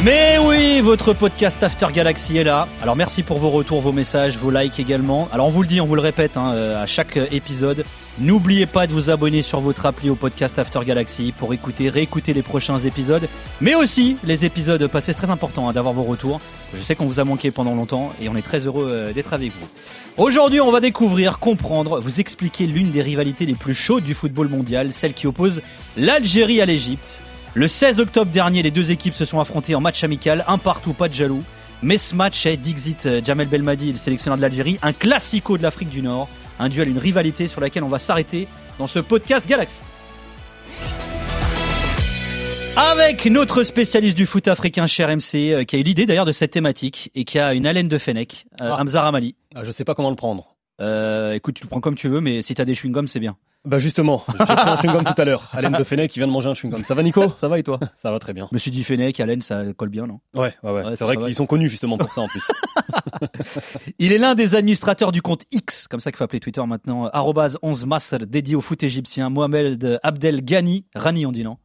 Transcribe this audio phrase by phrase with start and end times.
[0.00, 2.66] Mais oui, votre podcast After Galaxy est là.
[2.82, 5.28] Alors merci pour vos retours, vos messages, vos likes également.
[5.32, 7.84] Alors on vous le dit, on vous le répète hein, euh, à chaque épisode.
[8.18, 12.32] N'oubliez pas de vous abonner sur votre appli au podcast After Galaxy pour écouter, réécouter
[12.32, 13.28] les prochains épisodes,
[13.60, 15.12] mais aussi les épisodes passés.
[15.12, 16.40] C'est très important hein, d'avoir vos retours.
[16.74, 19.32] Je sais qu'on vous a manqué pendant longtemps et on est très heureux euh, d'être
[19.32, 19.68] avec vous.
[20.16, 24.48] Aujourd'hui, on va découvrir, comprendre, vous expliquer l'une des rivalités les plus chaudes du football
[24.48, 25.62] mondial, celle qui oppose
[25.96, 27.22] l'Algérie à l'Égypte.
[27.54, 30.94] Le 16 octobre dernier, les deux équipes se sont affrontées en match amical, un partout,
[30.94, 31.42] pas de jaloux.
[31.82, 35.62] Mais ce match est Dixit euh, Jamel Belmadi, le sélectionneur de l'Algérie, un classico de
[35.62, 36.28] l'Afrique du Nord,
[36.58, 38.46] un duel, une rivalité sur laquelle on va s'arrêter
[38.78, 39.80] dans ce podcast Galaxy.
[42.76, 46.32] Avec notre spécialiste du foot africain cher MC, euh, qui a eu l'idée d'ailleurs de
[46.32, 48.80] cette thématique et qui a une haleine de Fennec, euh, Ah.
[48.80, 49.34] Hamza Ramali.
[49.54, 50.51] Ah, je sais pas comment le prendre.
[50.82, 53.36] Euh, écoute, tu le prends comme tu veux, mais si t'as des chewing-gums, c'est bien.
[53.64, 55.48] Bah justement, j'ai pris un chewing-gum tout à l'heure.
[55.52, 56.82] Alain de Fennec qui vient de manger un chewing-gum.
[56.82, 57.28] Ça va Nico?
[57.36, 57.78] Ça va et toi?
[57.94, 58.48] Ça va très bien.
[58.50, 60.18] Je me suis dit Fennec, haleine, ça colle bien, non?
[60.34, 60.84] Ouais, ouais, ouais.
[60.84, 62.42] Ouais, c'est vrai qu'ils sont connus justement pour ça en plus.
[64.00, 67.06] Il est l'un des administrateurs du compte X, comme ça qu'il faut appeler Twitter maintenant,
[67.06, 71.58] arrobase 11 Masr, dédié au foot égyptien, Mohamed Abdel Ghani, Rani on dit non?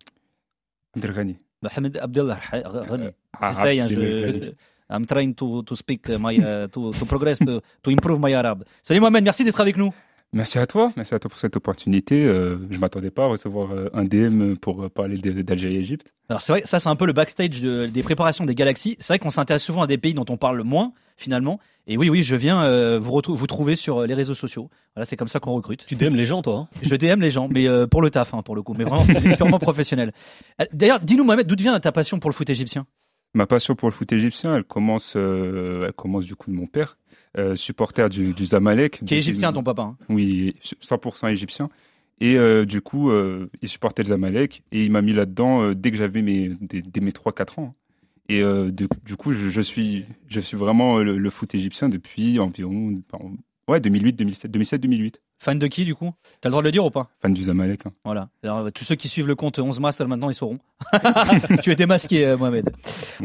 [0.96, 1.38] Abdelghani.
[1.64, 3.08] Mohamed Abdel Ghani.
[3.40, 4.54] Ah, J'essaye, hein, je.
[4.90, 8.64] I'm trying to, to speak my, uh, to, to progress, to, to improve my Arab.
[8.84, 9.92] Salut Mohamed, merci d'être avec nous.
[10.34, 12.26] Merci à toi, merci à toi pour cette opportunité.
[12.26, 16.14] Euh, je m'attendais pas à recevoir euh, un DM pour euh, parler de- d'Algérie-Égypte.
[16.28, 18.98] Alors c'est vrai, ça c'est un peu le backstage de- des préparations des galaxies.
[19.00, 21.60] C'est vrai qu'on s'intéresse souvent à des pays dont on parle moins finalement.
[21.88, 24.70] Et oui, oui, je viens euh, vous, vous trouver sur les réseaux sociaux.
[24.96, 25.86] Voilà, c'est comme ça qu'on recrute.
[25.86, 26.78] tu DM les gens toi hein?
[26.82, 29.06] Je DM les gens, mais euh, pour le taf, hein, pour le coup, mais vraiment
[29.38, 30.12] purement professionnel.
[30.74, 32.86] D'ailleurs, dis-nous Mohamed, d'où vient ta passion pour le foot égyptien?
[33.38, 36.66] Ma passion pour le foot égyptien, elle commence, euh, elle commence du coup de mon
[36.66, 36.98] père,
[37.38, 39.06] euh, supporter du, du Zamalek.
[39.06, 41.70] Qui est égyptien, ton papa hein Oui, 100% égyptien.
[42.20, 43.12] Et euh, du coup,
[43.62, 47.00] il supportait le Zamalek et il m'a mis là-dedans dès que j'avais mes, dès, dès
[47.00, 47.76] mes 3-4 ans.
[48.28, 52.96] Et du, coup, je, je suis, je suis vraiment le, le foot égyptien depuis environ
[53.68, 55.22] ouais, 2008, 2007, 2007, 2008.
[55.40, 56.14] Fan de qui du coup?
[56.42, 57.10] T'as le droit de le dire ou pas?
[57.22, 57.86] Fan du Zamalek.
[57.86, 57.92] hein.
[58.04, 58.30] Voilà.
[58.44, 60.58] Alors, tous ceux qui suivent le compte 11 Master maintenant, ils sauront.
[61.62, 62.72] tu es démasqué, euh, Mohamed.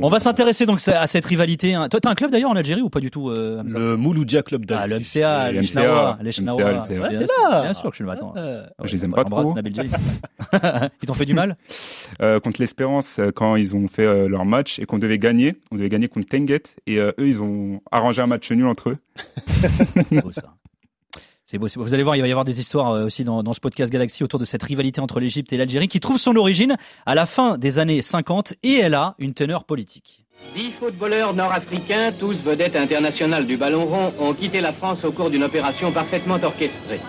[0.00, 1.74] On va s'intéresser donc à cette rivalité.
[1.74, 1.88] hein.
[1.88, 4.62] Toi, t'as un club d'ailleurs en Algérie ou pas du tout euh, Le Mouloudia Club
[4.70, 4.94] Ah, d'Alger.
[4.94, 6.62] le MCA, Le les MCA, Chnawa, les Chnawa.
[6.64, 7.62] Ouais, Ouais, bien, sûr, là.
[7.62, 8.32] bien sûr que je suis le matin.
[8.36, 9.54] Euh, Je les aime pas trop.
[11.02, 11.56] Ils t'ont fait du mal?
[12.20, 15.76] Euh, contre l'Espérance, quand ils ont fait euh, leur match et qu'on devait gagner, on
[15.76, 18.98] devait gagner contre Tenguet et euh, eux, ils ont arrangé un match nul entre eux.
[20.10, 20.54] C'est beau ça.
[21.58, 23.92] Vous allez voir, il va y avoir des histoires euh, aussi dans, dans ce podcast
[23.92, 26.76] Galaxy autour de cette rivalité entre l'Égypte et l'Algérie qui trouve son origine
[27.06, 30.24] à la fin des années 50 et elle a une teneur politique.
[30.54, 35.30] Dix footballeurs nord-africains, tous vedettes internationales du ballon rond, ont quitté la France au cours
[35.30, 37.00] d'une opération parfaitement orchestrée.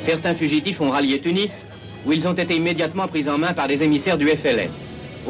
[0.00, 1.64] Certains fugitifs ont rallié Tunis,
[2.06, 4.70] où ils ont été immédiatement pris en main par des émissaires du FLN.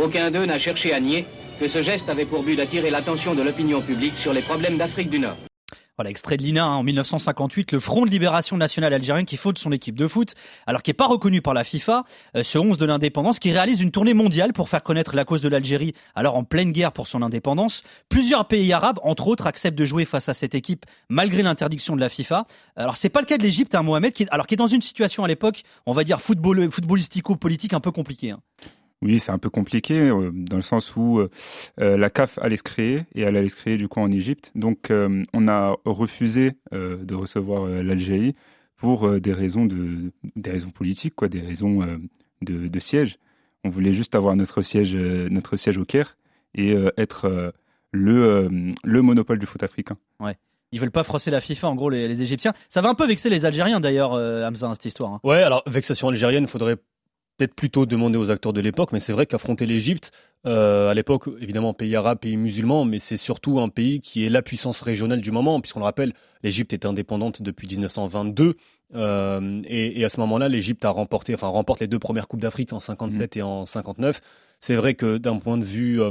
[0.00, 1.26] Aucun d'eux n'a cherché à nier
[1.60, 5.10] que ce geste avait pour but d'attirer l'attention de l'opinion publique sur les problèmes d'Afrique
[5.10, 5.36] du Nord.
[5.98, 9.58] Voilà, extrait de l'INA hein, en 1958, le Front de Libération Nationale Algérien qui fonde
[9.58, 12.04] son équipe de foot, alors qui n'est pas reconnu par la FIFA,
[12.36, 15.42] euh, ce 11 de l'indépendance, qui réalise une tournée mondiale pour faire connaître la cause
[15.42, 17.82] de l'Algérie, alors en pleine guerre pour son indépendance.
[18.08, 22.00] Plusieurs pays arabes, entre autres, acceptent de jouer face à cette équipe malgré l'interdiction de
[22.00, 22.46] la FIFA.
[22.76, 24.82] Alors c'est pas le cas de l'Égypte, hein, Mohamed, qui, alors qui est dans une
[24.82, 28.30] situation à l'époque, on va dire football, footballistico-politique un peu compliquée.
[28.30, 28.40] hein.
[29.00, 31.30] Oui, c'est un peu compliqué euh, dans le sens où euh,
[31.80, 34.50] euh, la CAF allait se créer et elle allait se créer du coup en Égypte.
[34.54, 38.34] Donc euh, on a refusé euh, de recevoir euh, l'Algérie
[38.76, 41.98] pour euh, des raisons de des raisons politiques quoi, des raisons euh,
[42.42, 43.18] de, de siège.
[43.64, 46.16] On voulait juste avoir notre siège euh, notre siège au Caire
[46.54, 47.50] et euh, être euh,
[47.92, 49.96] le euh, le monopole du foot africain.
[50.70, 52.52] Ils veulent pas froisser la FIFA, en gros, les, les Égyptiens.
[52.68, 55.12] Ça va un peu vexer les Algériens d'ailleurs, euh, Hamza, hein, cette histoire.
[55.14, 55.20] hein.
[55.24, 56.76] Ouais, alors vexation algérienne, faudrait
[57.38, 60.10] peut-être plutôt demander aux acteurs de l'époque, mais c'est vrai qu'affronter l'Égypte,
[60.46, 64.28] euh, à l'époque, évidemment, pays arabe, pays musulman, mais c'est surtout un pays qui est
[64.28, 66.12] la puissance régionale du moment, puisqu'on le rappelle,
[66.42, 68.56] l'Égypte est indépendante depuis 1922,
[68.94, 72.40] euh, et, et à ce moment-là, l'Égypte a remporté, enfin remporte les deux premières coupes
[72.40, 74.20] d'Afrique en 57 et en 59.
[74.60, 76.10] C'est vrai que d'un point de vue euh,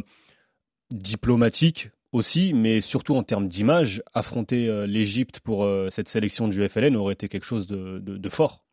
[0.93, 7.13] diplomatique aussi, mais surtout en termes d'image, affronter l'Égypte pour cette sélection du FLN aurait
[7.13, 8.63] été quelque chose de- de- de fort.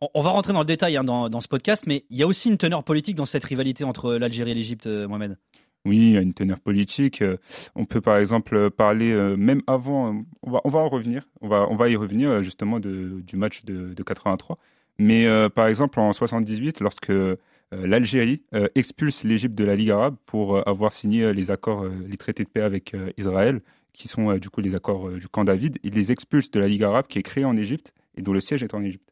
[0.00, 2.50] On, va rentrer dans le détail hein, dans, ce podcast, mais il y a aussi
[2.50, 5.38] une teneur politique dans cette rivalité entre l'Algérie et l'Égypte, euh, Mohamed.
[5.86, 7.22] Oui, a une teneur politique.
[7.22, 7.38] Euh,
[7.74, 11.88] On peut par exemple parler, euh, même avant, euh, on va, en revenir, on va,
[11.88, 14.58] y revenir euh, justement du match de, de 83.
[14.98, 19.90] Mais euh, par exemple en 78, lorsque euh, l'Algérie euh, expulse l'Égypte de la Ligue
[19.90, 23.10] arabe pour euh, avoir signé euh, les accords, euh, les traités de paix avec euh,
[23.16, 23.60] Israël,
[23.92, 26.60] qui sont euh, du coup les accords euh, du camp David, il les expulse de
[26.60, 29.05] la Ligue arabe qui est créée en Égypte et dont le siège est en Égypte.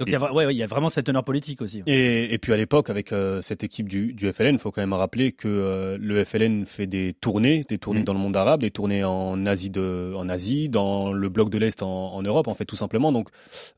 [0.00, 1.82] Donc il y, a, vra- ouais, ouais, il y a vraiment cette teneur politique aussi.
[1.86, 4.82] Et, et puis à l'époque, avec euh, cette équipe du, du FLN, il faut quand
[4.82, 8.04] même rappeler que euh, le FLN fait des tournées, des tournées Mm.
[8.04, 11.58] dans le monde arabe, des tournées en Asie, de, en Asie, dans le bloc de
[11.58, 13.12] l'Est en, en Europe, en fait, tout simplement.
[13.12, 13.28] Donc,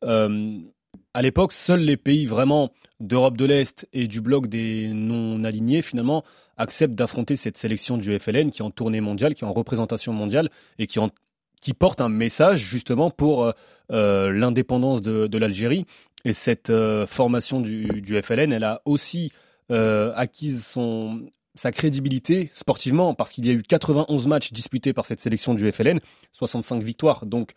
[0.04, 0.58] euh,
[1.12, 2.70] à l'époque, seuls les pays vraiment
[3.00, 6.24] d'Europe de l'Est et du bloc des non-alignés, finalement,
[6.56, 10.14] acceptent d'affronter cette sélection du FLN qui est en tournée mondiale, qui est en représentation
[10.14, 10.48] mondiale
[10.78, 11.10] et qui, en-
[11.66, 13.50] qui porte un message justement pour euh,
[13.90, 15.84] euh, l'indépendance de, l'Algérie.
[16.24, 19.32] Et cette euh, formation du, FLN, elle a aussi
[19.68, 25.18] acquise son, sa crédibilité sportivement parce qu'il y a eu 91 matchs disputés par cette
[25.18, 25.98] sélection du FLN,
[26.34, 27.26] 65 victoires.
[27.26, 27.54] Donc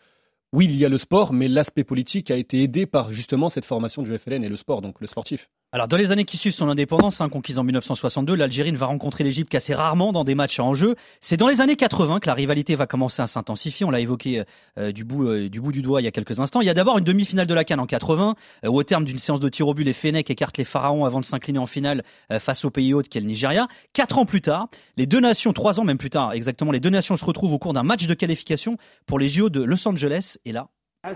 [0.52, 3.64] oui, il y a le sport, mais l'aspect politique a été aidé par justement cette
[3.64, 5.48] formation du FLN et le sport, donc le sportif.
[5.72, 8.86] Alors, dans les années qui suivent son indépendance, hein, conquise en 1962, l'Algérie ne va
[8.86, 10.96] rencontrer l'Égypte qu'assez rarement dans des matchs en jeu.
[11.20, 13.86] C'est dans les années 80 que la rivalité va commencer à s'intensifier.
[13.86, 14.44] On l'a évoqué euh,
[14.78, 16.60] euh, du, bout, euh, du bout du doigt il y a quelques instants.
[16.60, 18.34] Il y a d'abord une demi-finale de la Cannes en 80,
[18.66, 21.20] où au terme d'une séance de tir au but, les Fenech écartent les Pharaons avant
[21.20, 22.02] de s'incliner en finale
[22.40, 23.68] face au pays hôte qui est le Nigeria.
[23.92, 24.66] Quatre ans plus tard,
[24.96, 27.60] les deux nations, trois ans même plus tard exactement, les deux nations se retrouvent au
[27.60, 28.76] cours d'un match de qualification
[29.06, 30.36] pour les JO de Los Angeles.
[30.44, 30.66] Et là...
[31.04, 31.10] Ah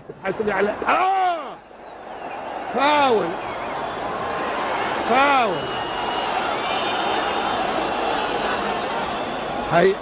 [9.71, 9.95] هي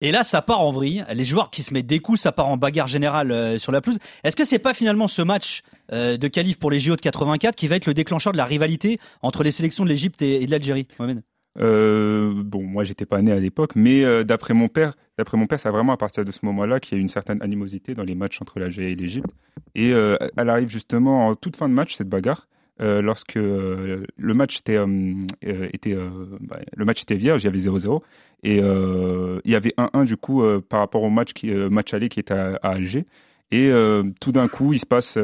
[0.00, 1.04] Et là, ça part en vrille.
[1.12, 3.80] Les joueurs qui se mettent des coups, ça part en bagarre générale euh, sur la
[3.80, 3.98] pelouse.
[4.22, 7.56] Est-ce que c'est pas finalement ce match euh, de qualif pour les JO de 84
[7.56, 10.50] qui va être le déclencheur de la rivalité entre les sélections de l'Égypte et, de
[10.50, 10.86] l'Algérie,
[11.60, 15.46] euh, bon, moi, j'étais pas né à l'époque, mais euh, d'après mon père, d'après mon
[15.46, 18.04] père, c'est vraiment à partir de ce moment-là qu'il y a une certaine animosité dans
[18.04, 19.30] les matchs entre l'Algérie et l'Égypte.
[19.74, 22.48] Et euh, elle arrive justement en toute fin de match cette bagarre,
[22.80, 24.78] lorsque le match était,
[25.42, 25.96] était
[26.40, 28.02] bah, le match était vierge, il y avait 0-0,
[28.44, 32.20] et il y avait 1-1 du coup par rapport au match qui, match aller qui
[32.20, 33.04] était à, à Alger.
[33.50, 33.72] Et
[34.20, 35.18] tout d'un coup, il se passe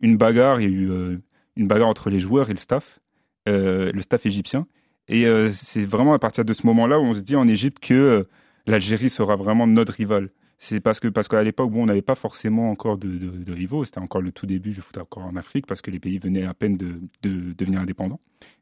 [0.00, 0.60] une bagarre.
[0.60, 1.18] Il y a eu
[1.56, 3.00] une bagarre entre les joueurs et le staff,
[3.46, 4.66] le staff égyptien.
[5.08, 7.78] Et euh, c'est vraiment à partir de ce moment-là où on se dit en Égypte
[7.80, 8.24] que euh,
[8.66, 10.30] l'Algérie sera vraiment notre rival.
[10.58, 13.84] C'est parce que parce qu'à l'époque, bon, on n'avait pas forcément encore de, de, rivaux.
[13.84, 16.44] C'était encore le tout début du foot encore en Afrique parce que les pays venaient
[16.44, 18.20] à peine de, de devenir indépendants.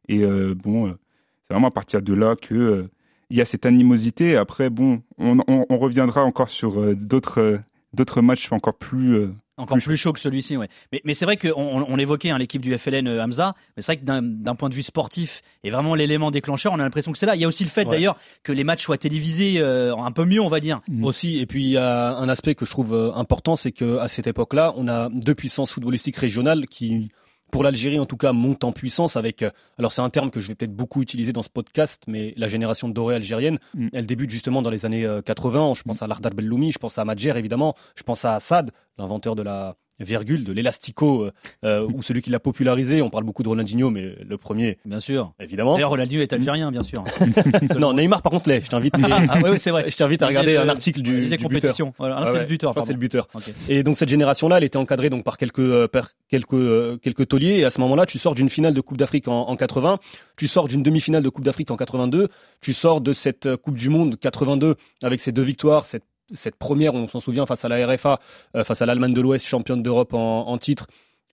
[0.09, 0.95] Et euh, bon,
[1.43, 2.89] c'est vraiment à partir de là que
[3.31, 4.37] il y a cette animosité.
[4.37, 7.61] Après, bon, on, reviendra encore sur d'autres
[7.97, 10.69] d'autres matchs encore plus euh, Encore plus chaud que celui-ci, ouais.
[10.93, 13.83] Mais, mais c'est vrai qu'on on, on évoquait hein, l'équipe du FLN euh, Hamza, mais
[13.83, 17.11] c'est vrai que d'un point de vue sportif et vraiment l'élément déclencheur, on a l'impression
[17.11, 17.35] que c'est là.
[17.35, 17.91] Il y a aussi le fait Ouais.
[17.93, 20.81] d'ailleurs que les matchs soient télévisés euh, un peu mieux, on va dire.
[21.03, 23.99] Aussi, et puis il y a un aspect que je trouve euh, important, c'est que
[23.99, 27.11] à cette époque-là, on a deux puissances footballistiques régionales qui,
[27.51, 29.43] pour l'Algérie en tout cas, montent en puissance avec.
[29.43, 32.35] euh, Alors c'est un terme que je vais peut-être beaucoup utiliser dans ce podcast, mais
[32.37, 33.89] la génération dorée algérienne, Mm.
[33.93, 35.75] elle débute justement dans les années euh, 80.
[35.75, 39.37] Je pense à Lardar Belloumi, je pense à Madjer évidemment, je pense à Assad, l'inventeur
[39.37, 41.33] de la virgule, de l'élastico, euh,
[41.65, 43.03] euh, ou celui qui l'a popularisé.
[43.03, 45.33] On parle beaucoup de Ronaldinho, mais le premier, Bien sûr.
[45.41, 45.75] évidemment.
[45.75, 47.05] D'ailleurs, Ronaldinho est algérien, bien sûr.
[47.79, 48.63] non, Neymar par contre l'est.
[48.65, 48.95] Je t'invite.
[49.03, 49.91] ah, ah, ouais, ouais, c'est vrai.
[49.91, 51.61] Je t'invite à regarder un article il du, disait du buteur.
[51.61, 51.95] compétition.
[51.99, 52.75] Voilà, ah, Ah c'est le buteur.
[52.75, 53.29] que c'est le buteur.
[53.69, 57.29] Et donc cette génération-là, elle était encadrée donc par quelques euh, par quelques euh, quelques
[57.29, 57.59] tauliers.
[57.59, 59.99] Et à ce moment-là, tu sors d'une finale de Coupe d'Afrique en, en 80,
[60.37, 62.29] tu sors d'une demi-finale de Coupe d'Afrique en 82,
[62.61, 66.57] tu sors de cette euh, Coupe du Monde 82 avec ces deux victoires, cette cette
[66.57, 68.21] première, on s'en souvient, face à la RFA,
[68.55, 70.87] euh, face à l'Allemagne de l'Ouest, championne d'Europe en, titre.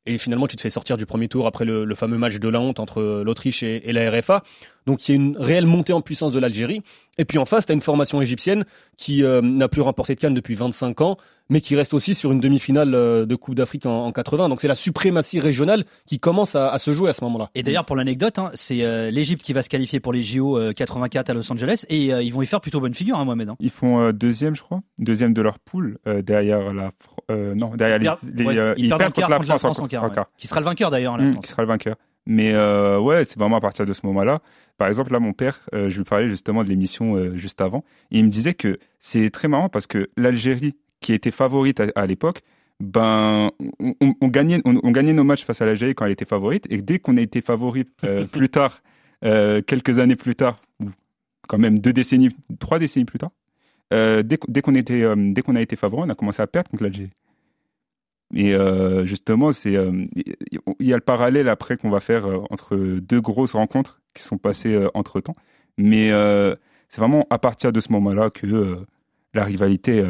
[0.06, 2.60] Et finalement, tu te fais sortir du premier tour après le, fameux match de la
[2.60, 4.44] honte entre l'Autriche et la RFA.
[4.86, 6.82] Donc, il y a une réelle montée en puissance de l'Algérie.
[7.18, 8.66] Et puis en face, tu as une formation égyptienne
[8.98, 11.18] qui euh, n'a plus remporté de Cannes depuis 25 ans,
[11.50, 14.50] mais qui reste aussi sur une demi-finale euh, de Coupe d'Afrique en, en 80.
[14.50, 17.50] Donc, c'est la suprématie régionale qui commence à, à se jouer à ce moment-là.
[17.54, 20.58] Et d'ailleurs, pour l'anecdote, hein, c'est euh, l'Égypte qui va se qualifier pour les JO
[20.58, 23.26] euh, 84 à Los Angeles et euh, ils vont y faire plutôt bonne figure, hein,
[23.26, 23.50] Mohamed.
[23.50, 23.56] hein.
[23.60, 26.92] Ils font euh, deuxième, je crois, deuxième de leur poule euh, derrière la,
[27.30, 29.80] euh, non, derrière les, Perdent- les, ouais, euh, ils perdent la contre la France, France
[29.80, 30.14] en en, quart, en ouais.
[30.16, 30.26] quart.
[30.38, 31.96] Qui sera le vainqueur d'ailleurs, Mmh, qui sera le vainqueur.
[32.26, 34.40] Mais euh, ouais, c'est vraiment à partir de ce moment-là.
[34.78, 37.84] Par exemple, là, mon père, euh, je lui parlais justement de l'émission euh, juste avant,
[38.12, 41.86] et il me disait que c'est très marrant parce que l'Algérie, qui était favorite à,
[41.96, 42.42] à l'époque,
[42.80, 46.12] ben, on, on- on gagnait, on, on gagnait nos matchs face à l'Algérie quand elle
[46.12, 48.82] était favorite, et dès qu'on a été favori euh, plus tard
[49.22, 50.90] quelques années plus tard, ou
[51.48, 53.32] quand même deux décennies, trois décennies plus tard,
[53.92, 56.84] dès, dès qu'on était, dès qu'on a été favori, on a commencé à perdre contre
[56.84, 57.12] l'Algérie.
[58.36, 62.42] Et euh, justement, c'est, euh, il y a le parallèle après qu'on va faire euh,
[62.50, 65.36] entre deux grosses rencontres qui sont passées entre temps.
[65.78, 66.10] Mais
[66.90, 68.78] c'est vraiment à partir de ce moment-là que
[69.34, 70.04] la rivalité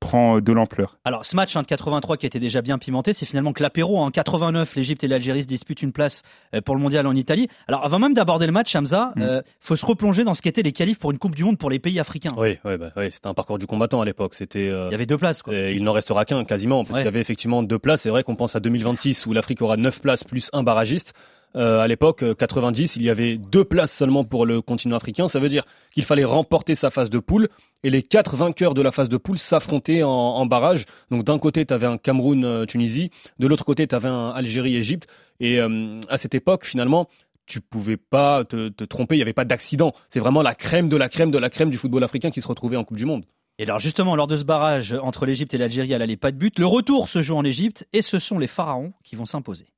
[0.00, 0.98] prend de l'ampleur.
[1.04, 3.98] Alors, ce match hein, de 83 qui était déjà bien pimenté, c'est finalement que l'apéro.
[3.98, 6.22] En 89, l'Égypte et l'Algérie se disputent une place
[6.54, 7.48] euh, pour le mondial en Italie.
[7.66, 9.22] Alors, avant même d'aborder le match, Hamza, Mm.
[9.22, 11.70] euh, faut se replonger dans ce qu'étaient les qualifs pour une Coupe du Monde pour
[11.70, 12.30] les pays africains.
[12.36, 14.34] Oui, oui, bah, oui, c'était un parcours du combattant à l'époque.
[14.34, 14.68] C'était.
[14.68, 15.42] euh, Il y avait deux places.
[15.42, 15.54] Quoi.
[15.54, 17.00] euh, il n'en restera qu'un quasiment, parce Ouais.
[17.00, 18.02] qu'il y avait effectivement deux places.
[18.02, 21.14] C'est vrai qu'on pense à 2026 où l'Afrique aura neuf places plus un barragiste.
[21.54, 25.28] Euh, à l'époque, euh, 90, il y avait deux places seulement pour le continent africain.
[25.28, 27.48] Ça veut dire qu'il fallait remporter sa phase de poule
[27.82, 30.84] et les quatre vainqueurs de la phase de poule s'affrontaient en, barrage.
[31.10, 35.06] Donc d'un côté, tu avais un Cameroun-Tunisie, de l'autre côté, tu avais un Algérie-Égypte.
[35.40, 37.08] Et euh, à cette époque, finalement,
[37.46, 39.92] tu pouvais pas te, te tromper, il n'y avait pas d'accident.
[40.08, 42.48] C'est vraiment la crème de la crème de la crème du football africain qui se
[42.48, 43.24] retrouvait en Coupe du Monde.
[43.58, 46.36] Et alors, justement, lors de ce barrage entre l'Égypte et l'Algérie à l'aller pas de
[46.36, 49.72] but, le retour se joue en Égypte et ce sont les pharaons qui vont s'imposer.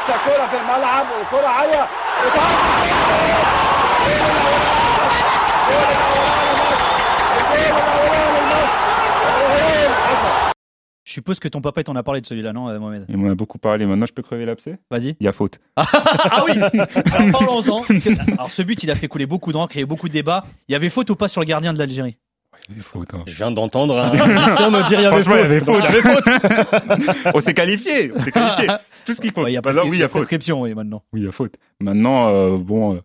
[0.00, 1.88] لسه كرة في الملعب والكرة عالية
[11.04, 13.30] Je suppose que ton papa t'en a parlé de celui-là, non, euh, Mohamed Il m'en
[13.30, 13.86] a beaucoup parlé.
[13.86, 15.16] Maintenant, je peux crever l'abcès Vas-y.
[15.20, 15.60] Il y a faute.
[15.76, 17.82] Ah oui Alors parlons-en.
[17.84, 19.86] Parce que- Alors ce but, il a fait couler beaucoup d'encre, il y a eu
[19.86, 20.42] beaucoup de débats.
[20.68, 22.18] Il y avait faute ou pas sur le gardien de l'Algérie
[22.69, 23.23] Hein.
[23.27, 24.09] Je viens d'entendre un
[24.55, 25.75] Tiens, me dire il y avait il y avait faute.
[25.79, 27.25] Il y avait faute.
[27.35, 28.11] on s'est qualifié.
[28.15, 28.67] On s'est qualifié.
[28.91, 29.45] C'est tout ce qui compte.
[29.45, 30.21] Ouais, Il y a, oui, il y a faute.
[30.21, 31.03] prescription, oui, maintenant.
[31.13, 31.55] Oui, il y a faute.
[31.79, 33.01] Maintenant, euh, bon,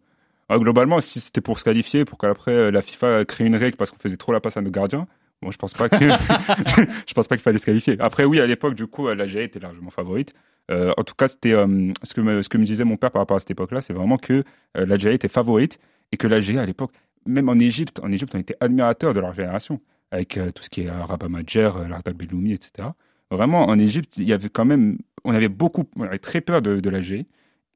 [0.50, 3.76] euh, globalement, si c'était pour se qualifier, pour qu'après euh, la FIFA crée une règle
[3.76, 5.06] parce qu'on faisait trop la passe à nos gardiens,
[5.42, 7.96] bon, je pense pas que je pense pas qu'il fallait se qualifier.
[7.98, 10.34] Après, oui, à l'époque, du coup, euh, l'Algérie était largement favorite.
[10.70, 13.10] Euh, en tout cas, c'était euh, ce que me, ce que me disait mon père
[13.10, 14.42] par rapport à cette époque-là, c'est vraiment que
[14.76, 15.78] euh, l'Algérie était favorite
[16.12, 16.90] et que l'Algérie à l'époque,
[17.26, 19.80] même en Égypte, en Égypte, on était admirateurs de leur génération
[20.10, 22.88] avec euh, tout ce qui est Rabat Majer, euh, Lardal Belloumi, etc.
[23.30, 26.62] Vraiment, en Égypte, il y avait quand même, on avait beaucoup, on avait très peur
[26.62, 27.26] de, de l'Algérie.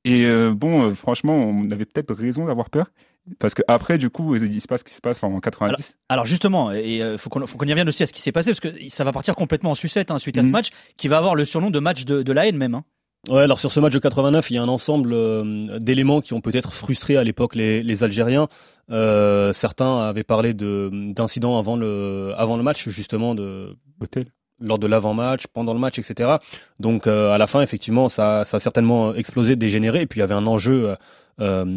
[0.05, 2.91] Et euh, bon, euh, franchement, on avait peut-être raison d'avoir peur.
[3.39, 5.99] Parce qu'après, du coup, il se passe ce qui se passe en 90.
[6.09, 8.69] Alors justement, il faut qu'on y revienne aussi à ce qui s'est passé, parce que
[8.89, 10.53] ça va partir complètement en sucette hein, suite à ce Mhm.
[10.53, 12.75] match, qui va avoir le surnom de match de, de la haine même.
[12.77, 12.85] hein.
[13.29, 16.33] Ouais, alors sur ce match de 89, il y a un ensemble euh, d'éléments qui
[16.33, 18.49] ont peut-être frustré à l'époque les, les Algériens.
[18.91, 24.33] Euh, certains avaient parlé de d'incidents avant le avant le match justement de Hôtel.
[24.59, 26.37] lors de l'avant-match, pendant le match, etc.
[26.79, 30.01] Donc euh, à la fin, effectivement, ça, ça a certainement explosé, dégénéré.
[30.03, 30.95] Et puis il y avait un enjeu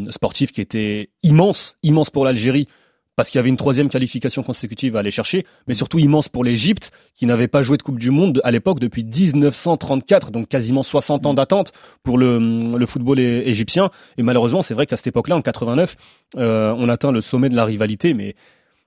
[0.09, 2.67] sportif qui était immense, immense pour l'Algérie,
[3.15, 6.43] parce qu'il y avait une troisième qualification consécutive à aller chercher, mais surtout immense pour
[6.43, 10.83] l'Égypte, qui n'avait pas joué de Coupe du Monde à l'époque depuis 1934, donc quasiment
[10.83, 12.39] 60 ans d'attente pour le,
[12.77, 13.91] le football égyptien.
[14.17, 15.95] Et malheureusement, c'est vrai qu'à cette époque-là, en 89,
[16.37, 18.35] euh, on atteint le sommet de la rivalité, mais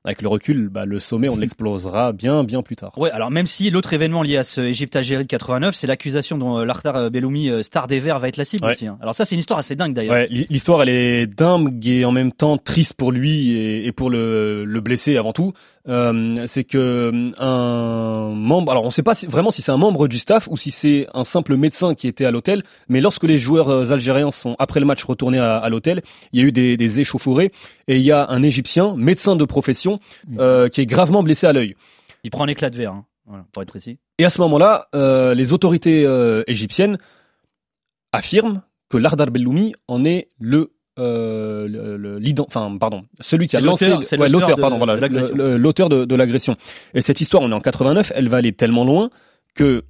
[0.06, 2.96] avec le recul, bah, le sommet, on l'explosera bien, bien plus tard.
[2.96, 6.58] Ouais, alors même si l'autre événement lié à ce Égypte-Algérie de 89, c'est l'accusation dont
[6.58, 8.70] euh, Lartar euh, Belloumi, euh, star des Verts, va être la cible Ouais.
[8.72, 8.86] aussi.
[8.86, 8.96] hein.
[9.02, 10.14] Alors ça, c'est une histoire assez dingue d'ailleurs.
[10.14, 13.92] Ouais, l'hi- l'histoire elle est dingue et en même temps triste pour lui et, et
[13.92, 15.52] pour le, le blessé avant tout.
[15.88, 19.76] Euh, c'est que un membre, alors on ne sait pas si- vraiment si c'est un
[19.76, 23.22] membre du staff ou si c'est un simple médecin qui était à l'hôtel, mais lorsque
[23.24, 26.02] les joueurs euh, algériens sont après le match retournés à, à l'hôtel,
[26.32, 27.52] il y a eu des, des échauffourées
[27.86, 30.00] et il y a un Égyptien, médecin de profession,
[30.38, 31.76] euh, qui est gravement blessé à l'œil.
[32.24, 33.04] Il prend un éclat de verre, hein.
[33.26, 33.98] voilà, pour être précis.
[34.18, 36.98] Et à ce moment-là, euh, les autorités euh, égyptiennes
[38.12, 43.86] affirment que Lardar Belloumi en est le euh, le- enfin pardon, celui qui a lancé
[43.88, 44.96] l'auteur, ouais, pardon voilà
[45.56, 46.56] l'auteur de, de l'agression.
[46.94, 49.10] Et cette histoire, on est en 89, elle va aller tellement loin
[49.54, 49.84] que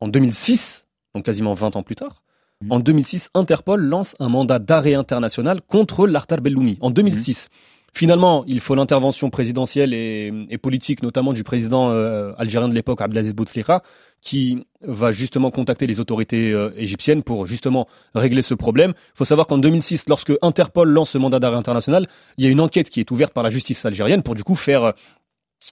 [0.00, 2.22] en 2006, donc quasiment 20 ans plus tard,
[2.60, 2.72] Mhm.
[2.72, 7.50] en 2006, Interpol lance un mandat d'arrêt international contre Lardar Belloumi en 2006.
[7.94, 13.00] Finalement, il faut l'intervention présidentielle et, et politique, notamment du président euh, algérien de l'époque,
[13.00, 13.82] Abdelaziz Bouteflika,
[14.20, 18.94] qui va justement contacter les autorités euh, égyptiennes pour justement régler ce problème.
[19.14, 22.50] Il faut savoir qu'en 2006, lorsque Interpol lance ce mandat d'arrêt international, il y a
[22.50, 24.94] une enquête qui est ouverte par la justice algérienne pour du coup faire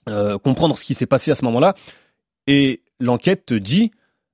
[0.09, 1.75] euh, comprendre ce qui s'est passé à ce moment-là.
[2.47, 3.91] Et l'enquête te dit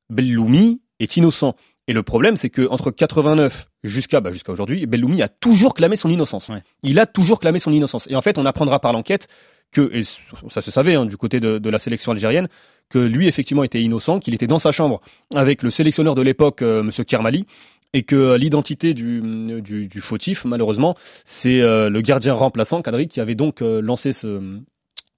[0.09, 1.55] Belloumi est innocent.
[1.87, 5.95] Et le problème, c'est que entre 89 jusqu'à bah, jusqu'à aujourd'hui, Belloumi a toujours clamé
[5.95, 6.49] son innocence.
[6.49, 6.63] Ouais.
[6.81, 8.07] Il a toujours clamé son innocence.
[8.09, 9.27] Et en fait, on apprendra par l'enquête
[9.71, 12.47] que, et ça se savait hein, du côté de, de la sélection algérienne,
[12.89, 15.01] que lui effectivement était innocent, qu'il était dans sa chambre
[15.33, 17.47] avec le sélectionneur de l'époque, euh, Monsieur Kermali,
[17.93, 19.21] et que euh, l'identité du,
[19.61, 24.13] du, du fautif, malheureusement, c'est euh, le gardien remplaçant, Kadri, qui avait donc euh, lancé
[24.13, 24.59] ce,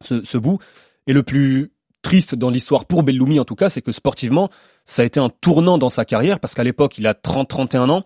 [0.03, 0.59] ce, ce bout.
[1.07, 1.71] Et le plus
[2.05, 4.49] triste dans l'histoire pour Belloumi, en tout cas, c'est que sportivement,
[4.85, 8.03] ça a été un tournant dans sa carrière, parce qu'à l'époque, il a 30-31 ans,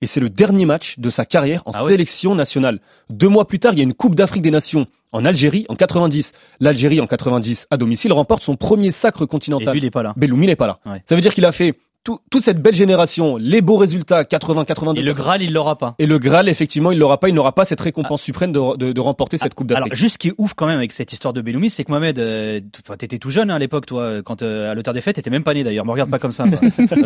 [0.00, 2.78] et c'est le dernier match de sa carrière en Ah ouais sélection nationale.
[3.10, 5.74] Deux mois plus tard, il y a une Coupe d'Afrique des Nations en Algérie en
[5.74, 6.32] 90.
[6.60, 9.72] L'Algérie en 90 à domicile remporte son premier sacre Et continental.
[9.72, 10.14] lui, il est pas là.
[10.16, 10.78] Belloumi n'est pas là.
[10.86, 11.02] Ouais.
[11.08, 14.64] Ça veut dire qu'il a fait tout- toute cette belle génération, les beaux résultats 80,
[14.64, 15.00] 82.
[15.00, 15.94] Et le Graal, il l'aura pas.
[15.98, 17.28] Et le Graal, effectivement, il l'aura pas.
[17.28, 19.94] Il n'aura pas cette récompense suprême de, de- de remporter cette Coupe Alors, d'Afrique.
[19.94, 22.18] juste ce qui est ouf quand même avec cette histoire de Belloumi, c'est que Mohamed,
[22.18, 22.60] euh,
[22.98, 25.44] t'étais tout jeune hein, à l'époque, toi, quand euh, à l'auteur des fêtes, t'étais même
[25.44, 25.84] pas né d'ailleurs.
[25.86, 26.44] Me regarde pas comme ça.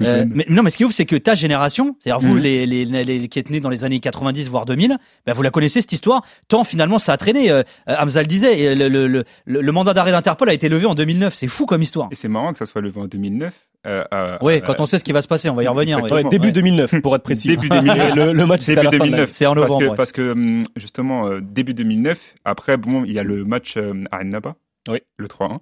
[0.00, 2.40] Euh, mais non, mais ce qui est ouf, c'est que ta génération, c'est-à-dire vous, Mhm.
[2.42, 4.96] les, les, les, les- qui êtes nés dans les années 90 voire 2000,
[5.26, 6.22] bah, vous la connaissez cette histoire.
[6.48, 7.50] Tant finalement ça a traîné.
[7.50, 10.54] Euh, euh, Hamza le disait, et le, le, le, le- le mandat d'arrêt d'Interpol a
[10.54, 11.34] été levé en 2009.
[11.34, 12.08] C'est fou comme histoire.
[12.10, 13.52] Et c'est marrant que ça soit levé en 2009.
[13.86, 15.68] Euh, euh, Ouais, euh, quand on sait ce qui va se passer, on va y
[15.68, 16.02] revenir.
[16.02, 16.12] ouais.
[16.12, 16.52] Ouais, début Ouais.
[16.52, 17.48] 2009, pour être précis.
[17.48, 18.14] Début 2009.
[18.16, 19.10] le, le match, c'est à Début la fin de l'année.
[19.12, 19.32] 2009.
[19.32, 19.84] C'est en Parce novembre.
[19.84, 19.96] que, ouais.
[19.96, 24.04] parce que hum, justement, euh, début 2009, après, bon, il y a le match euh,
[24.10, 24.56] à Ennaba,
[24.88, 25.00] Oui.
[25.16, 25.58] le 3-1,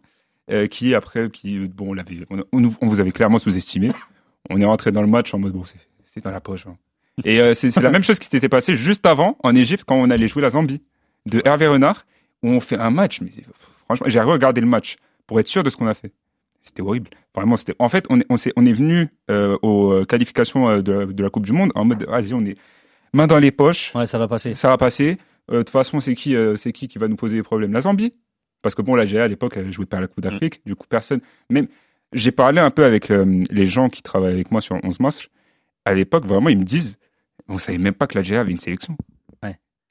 [0.50, 3.90] euh, qui après, qui, bon, on, l'avait, on, on nous- on vous avait clairement sous-estimé.
[4.49, 6.67] On est rentré dans le match en mode, bon, c'est, dans la poche.
[6.67, 6.76] hein.
[7.25, 10.09] Et euh, c'est, la même chose qui s'était passé juste avant, en Égypte, quand on
[10.11, 10.81] allait jouer la Zambie,
[11.26, 12.07] de Hervé Renard,
[12.43, 13.31] où on fait un match, mais
[13.85, 16.12] franchement, j'ai regardé le match pour être sûr de ce qu'on a fait.
[16.62, 17.11] C'était horrible.
[17.35, 17.75] Vraiment, c'était.
[17.79, 21.23] En fait, on est, on s'est- on est venu euh, aux qualifications euh, de, de
[21.23, 22.57] la Coupe du Monde en mode, vas-y, on est
[23.12, 23.95] main dans les poches.
[23.95, 24.55] Ouais, ça va passer.
[24.55, 25.17] Ça va passer.
[25.50, 27.73] Euh, De toute façon, c'est qui, euh, c'est qui qui va nous poser des problèmes?
[27.73, 28.14] La Zambie.
[28.62, 30.61] Parce que bon, l'Algérie à l'époque, elle jouait pas à la Coupe d'Afrique.
[30.67, 31.21] Du coup, personne.
[31.49, 31.67] Même,
[32.12, 35.31] j'ai parlé un peu avec les gens qui travaillent avec moi sur 11 matchs.
[35.87, 36.99] À l'époque, vraiment, ils me disent,
[37.49, 38.97] on savait même pas que l'Algérie avait une sélection.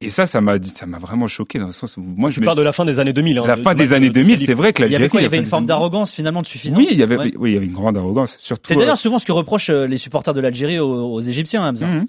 [0.01, 2.55] Et ça, ça m'a ça m'a vraiment choqué dans le sens où moi, je parles
[2.57, 3.37] de la fin des années 2000.
[3.39, 4.45] hein, la de fin des années de- de 2000, qualif.
[4.47, 5.03] c'est vrai que Il y l'Algérie.
[5.03, 5.19] avait quoi?
[5.19, 6.77] Il y avait une forme d'arrogance finalement de suffisance?
[6.77, 7.33] Oui, il y avait, Ouais.
[7.37, 8.37] oui, il y avait une grande arrogance.
[8.39, 8.61] Surtout.
[8.65, 11.67] C'est euh, d'ailleurs souvent ce que reprochent euh, les supporters de l'Algérie aux, aux Égyptiens,
[11.67, 11.85] Hamza.
[11.85, 12.07] mhm.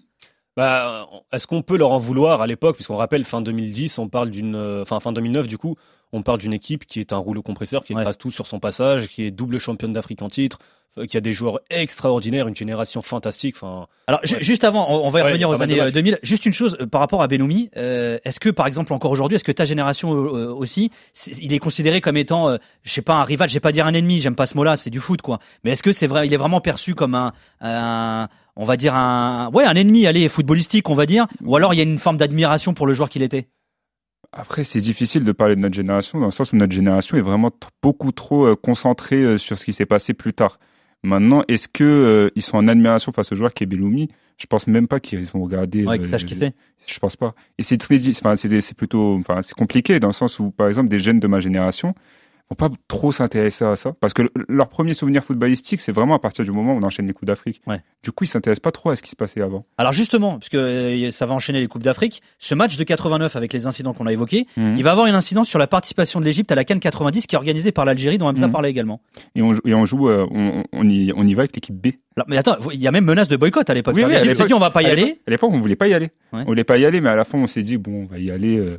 [0.57, 2.77] Bah, est-ce qu'on peut leur en vouloir à l'époque?
[2.77, 4.55] Puisqu'on rappelle, fin 2010, on parle d'une.
[4.55, 5.77] euh, Enfin, fin 2009, du coup,
[6.13, 8.03] on parle d'une équipe qui est un rouleau compresseur, qui Ouais.
[8.03, 10.59] écrase tout sur son passage, qui est double championne d'Afrique en titre,
[10.99, 13.55] euh, qui a des joueurs extraordinaires, une génération fantastique.
[13.57, 14.43] Enfin, Alors Ouais.
[14.43, 15.95] juste avant, on, va y revenir aux années euh, matchs.
[15.95, 16.19] 2000.
[16.25, 19.37] Juste une chose euh, par rapport à Benoumi, euh, est-ce que par exemple encore aujourd'hui,
[19.37, 20.91] est-ce que ta génération euh, euh, aussi,
[21.41, 23.87] il est considéré comme étant, euh, je sais pas, un rival, je vais pas dire
[23.87, 25.39] un ennemi, j'aime pas ce mot-là, c'est du foot quoi.
[25.63, 28.97] Mais est-ce que c'est vrai, il est vraiment perçu comme un, un- on va dire
[28.97, 31.99] un, ouais, un ennemi, allez, footballistique, on va dire, ou alors il y a une
[32.01, 33.47] forme d'admiration pour le joueur qu'il était?
[34.33, 37.21] Après, c'est difficile de parler de notre génération dans le sens où notre génération est
[37.23, 37.51] vraiment
[37.83, 40.59] beaucoup trop euh, concentrée euh, sur ce qui s'est passé plus tard.
[41.03, 44.09] Maintenant, est-ce que euh, ils sont en admiration face au joueur qui est Belloumi?
[44.39, 45.85] Je pense même pas qu'ils vont regarder.
[45.85, 46.55] Ouais, euh, qu'ils sachent qui c'est.
[46.87, 47.35] Je pense pas.
[47.59, 50.51] Et c'est très, di- enfin, c'est c'est plutôt, enfin, c'est compliqué dans le sens où,
[50.51, 51.95] par exemple, des jeunes de ma génération
[52.57, 56.19] pas trop s'intéresser à ça parce que le- leur premier souvenir footballistique, c'est vraiment à
[56.19, 57.61] partir du moment où on enchaîne les coups d'Afrique.
[57.67, 57.81] Ouais.
[58.03, 59.65] Du coup, ils s'intéressent pas trop à ce qui se passait avant.
[59.79, 63.37] Alors justement, parce que euh, ça va enchaîner les coupes d'Afrique, ce match de 89
[63.37, 66.25] avec les incidents qu'on a évoqués, il va avoir une incidence sur la participation de
[66.25, 68.53] l'Égypte à la Cannes 90 qui est organisée par l'Algérie dont Hamza Mhm.
[68.53, 69.01] parlait également.
[69.35, 71.75] Et on, joue- et on joue, euh, on, on y, on y va avec l'équipe
[71.77, 71.89] B.
[72.17, 73.95] Alors, mais attends, il y a même menace de boycott à l'époque.
[73.97, 75.21] Oui, oui, à l'époque- on va pas y à aller.
[75.27, 76.11] À l'époque, on voulait pas y aller.
[76.33, 76.41] Ouais.
[76.43, 78.19] On voulait pas y aller, mais à la fin, on s'est dit bon, on va
[78.19, 78.79] y aller euh,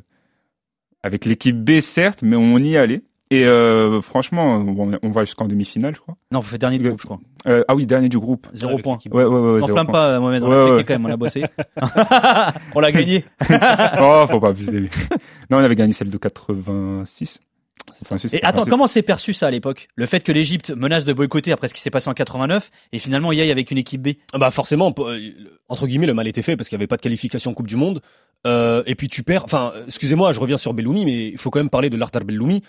[1.03, 3.01] avec l'équipe B, certes, mais on y allait.
[3.31, 6.17] Et euh, franchement, on, on va jusqu'en demi-finale, je crois.
[6.31, 7.17] Non, vous faites dernier de groupe, je crois.
[7.47, 8.45] Euh, ah oui, dernier du groupe.
[8.53, 8.97] Zéro point.
[9.09, 9.59] Ouais, ouais, ouais.
[9.61, 10.83] N'enflamme pas, Mohamed, on Ouais, l'a checké ouais.
[10.83, 11.43] quand même, on a bossé.
[12.75, 13.23] on l'a gagné.
[14.01, 14.89] oh, faut pas abuser.
[15.49, 17.39] non, on avait gagné celle de 86.
[17.93, 19.87] C'est ça, c'est Et attends, comment c'est perçu ça à l'époque?
[19.95, 22.99] Le fait que l'Égypte menace de boycotter après ce qui s'est passé en 89 et
[22.99, 24.09] finalement y aille avec une équipe B?
[24.33, 25.29] Ah Bah forcément, euh,
[25.69, 27.77] entre guillemets, le mal était fait parce qu'il n'y avait pas de qualification Coupe du
[27.77, 28.01] Monde.
[28.45, 29.45] Euh, et puis tu perds.
[29.45, 32.61] Enfin, excusez-moi, je reviens sur Belloumi, mais il faut quand même parler de l'Artar Belloumi.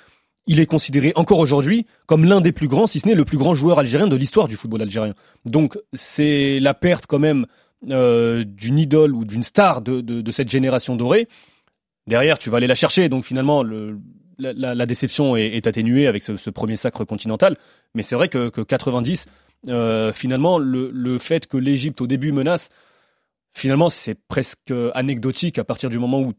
[0.47, 3.39] Il est considéré encore aujourd'hui comme l'un des plus grands, si ce n'est le plus
[3.39, 5.15] grand joueur algérien de l'histoire du football algérien.
[5.45, 7.47] Donc c'est la perte quand même
[7.91, 11.29] euh, d'une idole ou d'une star de, cette génération dorée.
[12.07, 13.09] Derrière, tu vas aller la chercher.
[13.09, 13.99] Donc finalement, le,
[14.39, 17.57] la, déception est, atténuée avec ce, premier sacre continental.
[17.95, 19.27] Mais c'est vrai que, que 90,
[19.69, 22.71] euh, finalement, le, le fait que l'Égypte au début menace,
[23.55, 26.35] finalement, c'est presque anecdotique à partir du moment où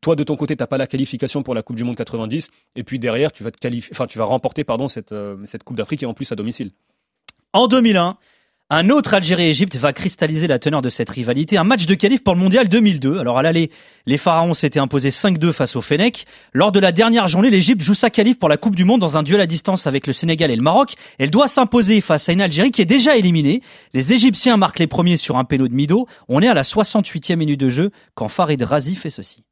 [0.00, 2.84] toi de ton côté t'as pas la qualification pour la Coupe du Monde 90 et
[2.84, 4.64] puis derrière tu vas te qualifier, remporter
[5.12, 6.72] euh, cette Coupe d'Afrique et en plus à domicile.
[7.52, 8.18] En 2001,
[8.70, 11.56] un autre Algérie-Égypte va cristalliser la teneur de cette rivalité.
[11.56, 13.18] Un match de qualif pour le mondial 2002.
[13.18, 13.70] Alors à l'aller,
[14.04, 16.26] les Pharaons s'étaient imposés 5-2 face au Fennec.
[16.52, 19.16] Lors de la dernière journée, l'Égypte joue sa qualif pour la Coupe du Monde dans
[19.16, 20.96] un duel à distance avec le Sénégal et le Maroc.
[21.18, 23.62] Elle doit s'imposer face à une Algérie qui est déjà éliminée.
[23.94, 26.06] Les Égyptiens marquent les premiers sur un péno de Mido.
[26.28, 29.44] On est à la 68e minute de jeu quand Farid Razi fait ceci.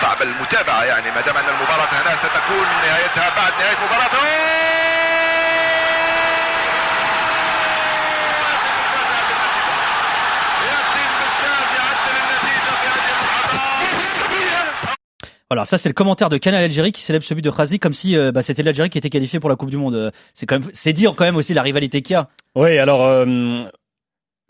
[0.00, 4.14] صعب المتابعة يعني ما دام أن المباراة هنا ستكون نهايتها بعد نهاية مباراة
[10.66, 13.68] ياسين بسام يعدل النتيجة في هذه اللحظات
[15.50, 17.94] Voilà, ça c'est le commentaire de Canal Algérie qui célèbre ce but de Razi comme
[17.94, 19.94] si euh, bah, c'était l'Algérie qui était qualifiée pour la Coupe du Monde.
[19.94, 22.28] Euh, C'est quand même, c'est dire quand même aussi la rivalité qu'il y a.
[22.54, 23.64] Oui, alors euh,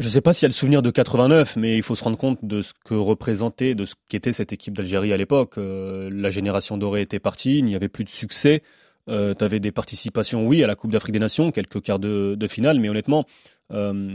[0.04, 2.04] je ne sais pas s'il y a le souvenir de 89, mais il faut se
[2.04, 5.58] rendre compte de ce que représentait, de ce qu'était cette équipe d'Algérie à l'époque.
[5.58, 8.64] Euh, la génération dorée était partie, il n'y avait plus de succès.
[9.08, 12.48] Euh, tu avais des participations, oui, à la Coupe d'Afrique des Nations, quelques quarts de,
[12.50, 13.26] finale, mais honnêtement,
[13.72, 14.14] euh,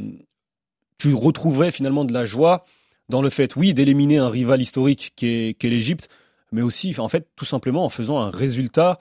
[0.99, 2.67] tu retrouvais finalement de la joie
[3.09, 6.11] dans le fait, oui, d'éliminer un rival historique qui est, l'Égypte,
[6.53, 8.99] mais aussi, en fait, tout simplement en faisant un résultat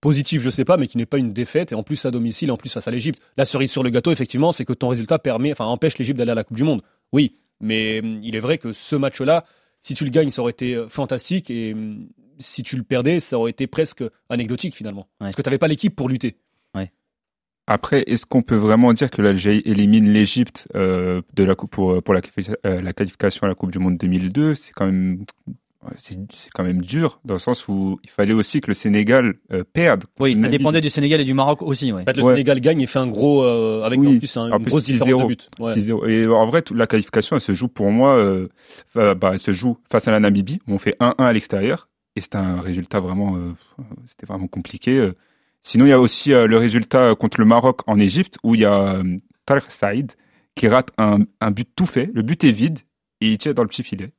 [0.00, 2.52] positif, je sais pas, mais qui n'est pas une défaite, et en plus à domicile,
[2.52, 3.20] en plus face à l'Égypte.
[3.36, 6.32] La cerise sur le gâteau, effectivement, c'est que ton résultat permet, enfin, empêche l'Égypte d'aller
[6.32, 6.82] à la Coupe du Monde.
[7.12, 9.44] Oui, mais hum, il est vrai que ce match-là,
[9.80, 12.08] si tu le gagnes, ça aurait été euh, fantastique, et hum,
[12.38, 15.08] si tu le perdais, ça aurait été presque anecdotique finalement.
[15.18, 16.38] Parce que tu n'avais pas l'équipe pour lutter.
[17.70, 22.14] Après, est-ce qu'on peut vraiment dire que l'Algérie élimine l'Égypte euh, de la pour, pour
[22.14, 22.22] la,
[22.64, 25.26] euh, la, qualification à la Coupe du Monde 2002 C'est quand même
[25.96, 26.18] c'est
[26.52, 30.04] quand même dur dans le sens où il fallait aussi que le Sénégal euh, perde.
[30.18, 31.92] Oui, ça dépendait du Sénégal et du Maroc aussi.
[31.92, 32.02] Ouais.
[32.02, 34.84] En fait, le Sénégal gagne et fait un gros avec en plus un, une grosse
[34.84, 35.48] différence de but.
[36.08, 38.48] Et en vrai, toute la qualification, elle se joue pour moi, euh,
[38.94, 42.20] bah, elle se joue face à la Namibie où on fait 1-1 à l'extérieur et
[42.20, 43.52] c'est un résultat vraiment, euh,
[44.06, 45.12] c'était vraiment compliqué.
[45.62, 48.64] Sinon, il y a aussi le résultat contre le Maroc en Égypte où il y
[48.64, 49.00] a
[49.46, 50.12] Tarek Saïd
[50.56, 52.10] qui rate un, un but tout fait.
[52.12, 52.80] Le but est vide
[53.20, 54.12] et il tient dans le petit filet.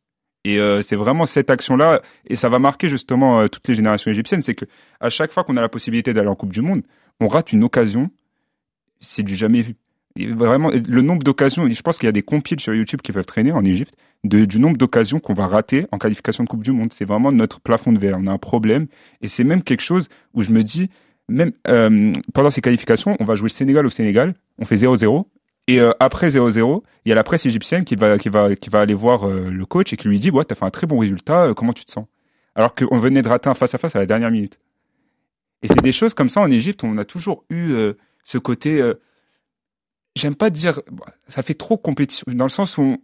[0.45, 4.09] Et euh, c'est vraiment cette action-là, et ça va marquer justement euh, toutes les générations
[4.09, 4.65] égyptiennes, c'est que
[4.99, 6.83] à chaque fois qu'on a la possibilité d'aller en Coupe du Monde,
[7.19, 8.09] on rate une occasion,
[9.01, 9.75] c'est du jamais vu.
[10.15, 13.25] vraiment, le nombre d'occasions, je pense qu'il y a des compiles sur YouTube qui peuvent
[13.25, 16.93] traîner en Égypte, du nombre d'occasions qu'on va rater en qualification de Coupe du Monde.
[16.93, 18.17] C'est vraiment notre plafond de verre.
[18.19, 18.87] On a un problème,
[19.21, 20.89] et c'est même quelque chose où je me dis,
[21.27, 25.25] même euh, pendant ces qualifications, on va jouer le Sénégal au Sénégal, on fait 0-0,
[25.69, 28.71] et euh, après 0-0, il y a la presse égyptienne qui va, qui va, qui
[28.71, 30.71] va aller voir euh, le coach et qui lui dit Ouais, tu as fait un
[30.71, 32.07] très bon résultat, euh, comment tu te sens?
[32.55, 34.59] Alors qu'on venait de rater un face-à-face -à, la dernière minute.
[35.61, 37.75] Et c'est des choses comme ça en Égypte, on a toujours eu
[38.23, 38.93] ce côté.
[40.15, 40.81] J'aime pas dire.
[41.27, 42.97] Ça fait trop compétition, dans le sens où.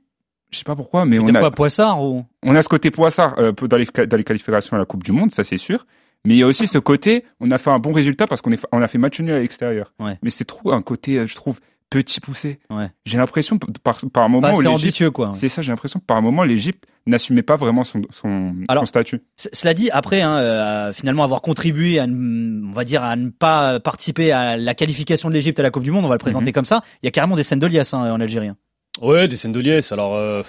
[0.49, 1.39] je sais pas pourquoi, mais on a.
[1.39, 2.25] Quoi, Poissard ou...
[2.41, 5.31] On a ce côté Poissard dans, les, dans les qualifications à la Coupe du Monde,
[5.31, 5.85] ça c'est sûr.
[6.25, 8.51] Mais il y a aussi ce côté, on a fait un bon résultat parce qu'on
[8.71, 9.93] on a fait match nul à l'extérieur.
[9.99, 12.59] Mais c'est trop un côté, je trouve, petit poussé.
[13.05, 15.31] J'ai l'impression par, par un moment ambitieux quoi.
[15.33, 19.21] C'est ça, j'ai l'impression que par un moment l'Égypte n'assumait pas vraiment son, son, statut.
[19.35, 23.79] Cela dit, après hein, euh, finalement avoir contribué à on va dire à ne pas
[23.79, 26.47] participer à la qualification de l'Égypte à la Coupe du Monde, on va le présenter
[26.47, 26.53] mhm.
[26.53, 26.83] comme ça.
[27.03, 28.47] Il y a carrément des scènes de liesse hein, en Algérie.
[28.47, 28.57] Hein.
[29.01, 29.91] Ouais, des scènes de liesse.
[29.91, 30.43] Alors euh,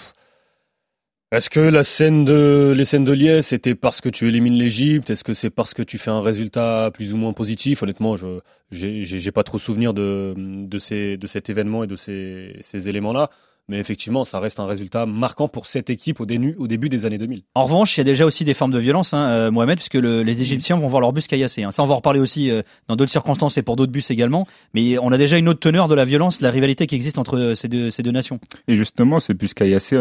[1.33, 5.11] est-ce que la scène de, les scènes de liesse, c'était parce que tu élimines l'Égypte?
[5.11, 7.83] Est-ce que c'est parce que tu fais un résultat plus ou moins positif?
[7.83, 13.31] Honnêtement, je j'ai pas trop souvenir de, de, de cet événement et de ces éléments-là.
[13.69, 17.05] Mais effectivement, ça reste un résultat marquant pour cette équipe au, début, au début des
[17.05, 17.43] années 2000.
[17.57, 19.95] En revanche, il y a déjà aussi des formes de violence, hein, euh, Mohamed, puisque
[19.95, 21.65] le, les Égyptiens vont voir leur bus caillassé.
[21.65, 21.73] Hein.
[21.73, 24.47] Ça, on va en reparler aussi euh, dans d'autres circonstances et pour d'autres bus également.
[24.73, 27.19] Mais on a déjà une autre teneur de la violence, de la rivalité qui existe
[27.19, 28.39] entre euh, ces deux, ces deux nations.
[28.69, 29.97] Et justement, ce bus caillassé,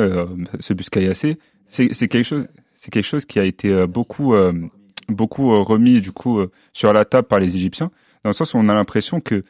[0.60, 4.36] ce bus caillassé, c'est quelque chose, c'est quelque chose qui a été beaucoup,
[5.10, 6.40] beaucoup remis du coup
[6.74, 7.90] sur la table par les Égyptiens,
[8.24, 9.44] dans le sens où on a l'impression que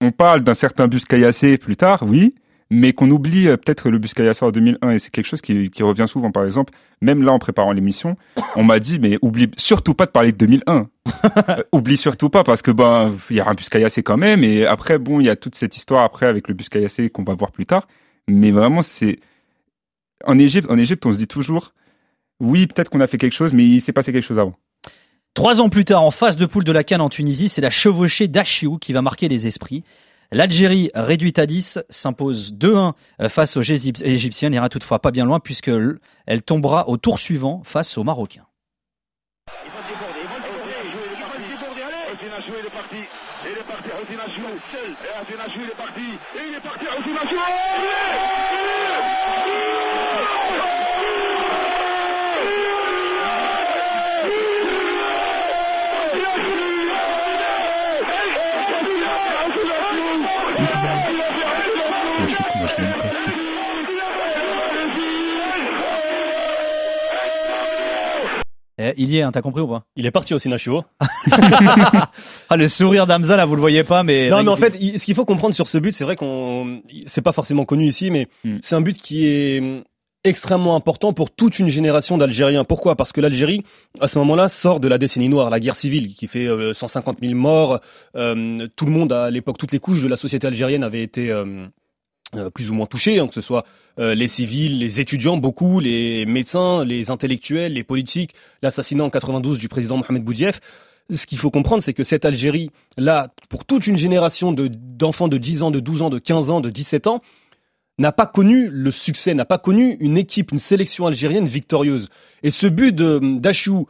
[0.00, 2.34] on parle d'un certain bus caillassé plus tard, oui,
[2.70, 5.82] mais qu'on oublie euh, peut-être le Buscayassa en 2001 et c'est quelque chose qui, qui,
[5.82, 6.30] revient souvent.
[6.30, 8.16] Par exemple, même là en préparant l'émission,
[8.56, 10.88] on m'a dit mais oublie surtout pas de parler de 2001.
[11.48, 14.66] Euh, oublie surtout pas parce que ben il y a un Buscayacé quand même et
[14.66, 17.50] après bon il y a toute cette histoire après avec le Buscayacé qu'on va voir
[17.50, 17.88] plus tard.
[18.28, 19.18] Mais vraiment c'est
[20.26, 21.72] en Égypte, en Égypte on se dit toujours
[22.40, 24.54] oui peut-être qu'on a fait quelque chose mais il s'est passé quelque chose avant.
[25.34, 27.70] Trois ans plus tard, en phase de poule de la Cannes en Tunisie, c'est la
[27.70, 29.84] chevauchée d'Achiou qui va marquer les esprits.
[30.30, 32.92] L'Algérie, réduite à 10, s'impose 2-1
[33.28, 35.70] face aux Égyptiens, n'ira toutefois pas bien loin puisque
[36.26, 38.44] elle tombera au tour suivant face aux Marocains.
[68.80, 70.84] Eh, il y est, hein, t'as compris ou pas Il est parti au Sinachio.
[72.48, 74.30] ah, le sourire d'Amza, là, vous le voyez pas, mais.
[74.30, 77.22] Non, mais en fait, ce qu'il faut comprendre sur ce but, c'est vrai qu'on, c'est
[77.22, 78.58] pas forcément connu ici, mais hmm.
[78.60, 79.84] c'est un but qui est
[80.24, 82.64] extrêmement important pour toute une génération d'Algériens.
[82.64, 82.96] Pourquoi?
[82.96, 83.64] Parce que l'Algérie,
[84.00, 87.26] à ce moment-là, sort de la décennie noire, la guerre civile, qui fait 150 euh,
[87.26, 87.80] 000 morts.
[88.16, 91.30] Euh, tout le monde, à l'époque, toutes les couches de la société algérienne avaient été
[91.30, 91.66] euh,
[92.36, 93.64] euh, plus ou moins touchés, hein, que ce soit
[93.98, 99.58] euh, les civils, les étudiants, beaucoup, les médecins, les intellectuels, les politiques, l'assassinat en 92
[99.58, 100.60] du président Mohamed Boudief.
[101.10, 105.38] Ce qu'il faut comprendre, c'est que cette Algérie, là, pour toute une génération d'enfants de,
[105.38, 107.22] 10 ans, de 12 ans, de 15 ans, de 17 ans,
[107.98, 112.08] n'a pas connu le succès, n'a pas connu une équipe, une sélection algérienne victorieuse.
[112.42, 113.86] Et ce but d'Achou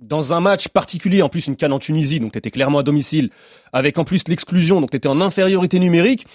[0.00, 2.82] dans un match particulier, en plus une canne en Tunisie, donc tu étais clairement à
[2.82, 3.30] domicile,
[3.72, 6.26] avec en plus l'exclusion, donc tu étais en infériorité numérique.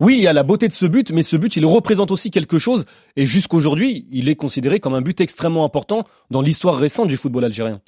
[0.00, 2.32] Oui, il y a la beauté de ce but, mais ce but, il représente aussi
[2.32, 7.06] quelque chose, et jusqu'aujourd'hui, il est considéré comme un but extrêmement important dans l'histoire récente
[7.06, 7.80] du football algérien.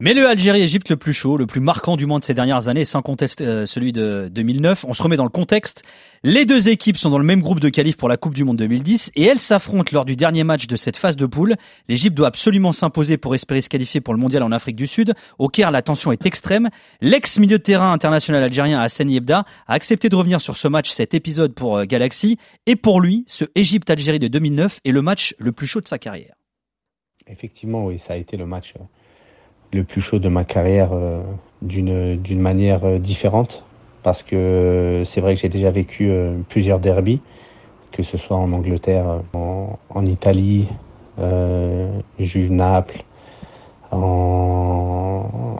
[0.00, 2.84] Mais le Algérie-Égypte le plus chaud, le plus marquant du moins de ces dernières années,
[2.84, 4.84] sans conteste euh, celui de 2009.
[4.88, 5.84] On se remet dans le contexte.
[6.24, 8.56] Les deux équipes sont dans le même groupe de qualif pour la Coupe du Monde
[8.56, 11.54] 2010 et elles s'affrontent lors du dernier match de cette phase de poule.
[11.88, 15.14] L'Égypte doit absolument s'imposer pour espérer se qualifier pour le mondial en Afrique du Sud.
[15.38, 16.68] Au Caire, la tension est extrême.
[17.00, 21.14] L'ex-milieu de terrain international algérien Hassan Yebda a accepté de revenir sur ce match, cet
[21.14, 22.38] épisode pour euh, Galaxy.
[22.66, 25.98] Et pour lui, ce Égypte-Algérie de 2009 est le match le plus chaud de sa
[25.98, 26.34] carrière.
[27.28, 28.82] Effectivement, oui, ça a été le match euh,
[29.72, 31.22] le plus chaud de ma carrière euh,
[31.62, 33.64] d'une d'une manière euh, différente
[34.02, 37.20] parce que c'est vrai que j'ai déjà vécu euh, plusieurs derbies,
[37.92, 40.68] que ce soit en Angleterre, en, Italie,
[42.18, 43.04] Juve Naples,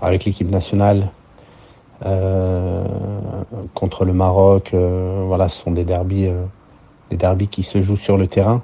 [0.00, 1.10] avec l'équipe nationale,
[3.74, 4.74] contre le Maroc.
[4.74, 6.28] Voilà, ce sont des derbies,
[7.10, 8.62] des derbies qui se jouent sur le terrain.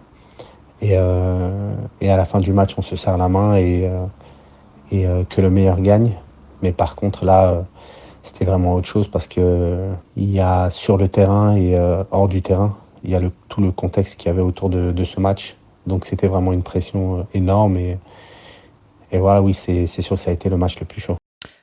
[0.80, 3.88] Et, et à la fin du match, on se serre la main et
[4.90, 6.12] et euh, que le meilleur gagne.
[6.62, 7.62] Mais par contre, là, euh,
[8.22, 12.29] c'était vraiment autre chose parce que il y a sur le terrain et euh, hors
[12.29, 15.57] du terrain, il y a tout le contexte qu'il y avait autour de, ce match.
[15.87, 17.98] Donc c'était vraiment une pression énorme et,
[19.12, 21.16] voilà, oui, c'est sûr ça a été le match le plus chaud.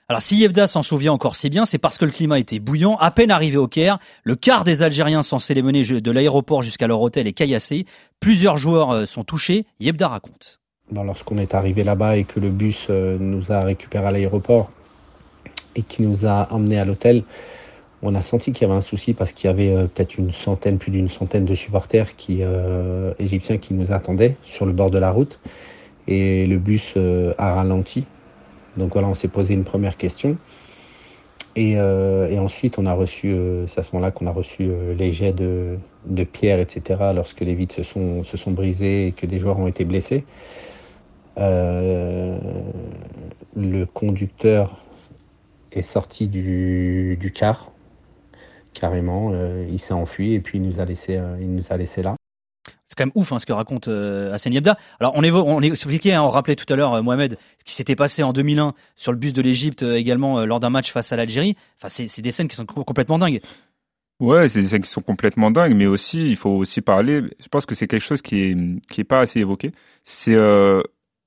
[0.08, 2.96] Alors si Yebda s'en souvient encore si bien, c'est parce que le climat était bouillant.
[2.98, 6.88] À peine arrivé au Caire, le quart des Algériens censés les mener de l'aéroport jusqu'à
[6.88, 7.86] leur hôtel est caillassé.
[8.20, 9.66] Plusieurs joueurs sont touchés.
[9.80, 10.60] Yebda raconte.
[10.92, 14.70] Bon, Lorsqu'on est arrivé là-bas et que le bus euh, nous a récupérés à l'aéroport
[15.76, 17.24] et qui nous a emmenés à l'hôtel,
[18.04, 20.32] on a senti qu'il y avait un souci parce qu'il y avait euh, peut-être une
[20.32, 25.00] centaine, plus d'une centaine de supporters euh, égyptiens qui nous attendaient sur le bord de
[25.00, 25.40] la route.
[26.08, 26.94] Et le bus
[27.40, 28.06] a ralenti.
[28.78, 30.38] Donc voilà, on s'est posé une première question.
[31.56, 33.36] Et, ensuite, on a reçu,
[33.68, 37.56] c'est à ce moment-là qu'on a reçu les jets de, de pierres, etc., lorsque les
[37.56, 40.26] vitres se sont, se sont brisées et que des joueurs ont été blessés.
[41.38, 42.38] Euh,
[43.56, 44.84] le conducteur
[45.72, 47.72] est sorti du, du car,
[48.74, 49.32] carrément.
[49.34, 52.02] Euh, il s'est enfui et puis il nous a laissé, euh, il nous a laissé
[52.02, 52.16] là.
[52.88, 54.78] C'est quand même ouf hein, ce que raconte euh, Hassan Yabda.
[55.00, 57.74] Alors on, évo on expliquait, hein, on rappelait tout à l'heure euh, Mohamed ce qui
[57.74, 60.92] s'était passé en 2001 sur le bus de l'Égypte euh, également euh, lors d'un match
[60.92, 61.56] face à l'Algérie.
[61.78, 63.42] Enfin c'est des scènes qui sont complètement dingues.
[64.22, 67.24] Ouais, c'est des scènes qui sont complètement dingues, mais aussi il faut aussi parler.
[67.40, 68.58] Je pense que c'est quelque chose qui est
[68.90, 69.72] qui est pas assez évoqué.
[70.04, 70.82] C'est euh,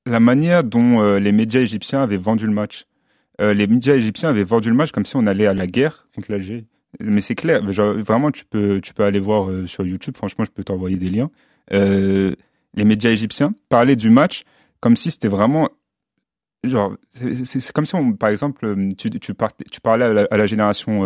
[0.07, 2.87] la manière dont euh, les médias égyptiens avaient vendu le match.
[3.41, 6.09] Euh, les médias égyptiens avaient vendu le match comme si on allait à la guerre
[6.15, 6.67] contre l'Algérie.
[7.01, 10.17] Mais c'est clair, vraiment, tu peux, tu peux aller voir euh, sur YouTube.
[10.17, 11.31] Franchement, je peux t'envoyer des liens.
[11.71, 14.43] Les médias égyptiens parlaient du match
[14.81, 15.69] comme si c'était vraiment.
[16.65, 21.05] C'est comme si, par exemple, tu, tu, parlais à la, génération,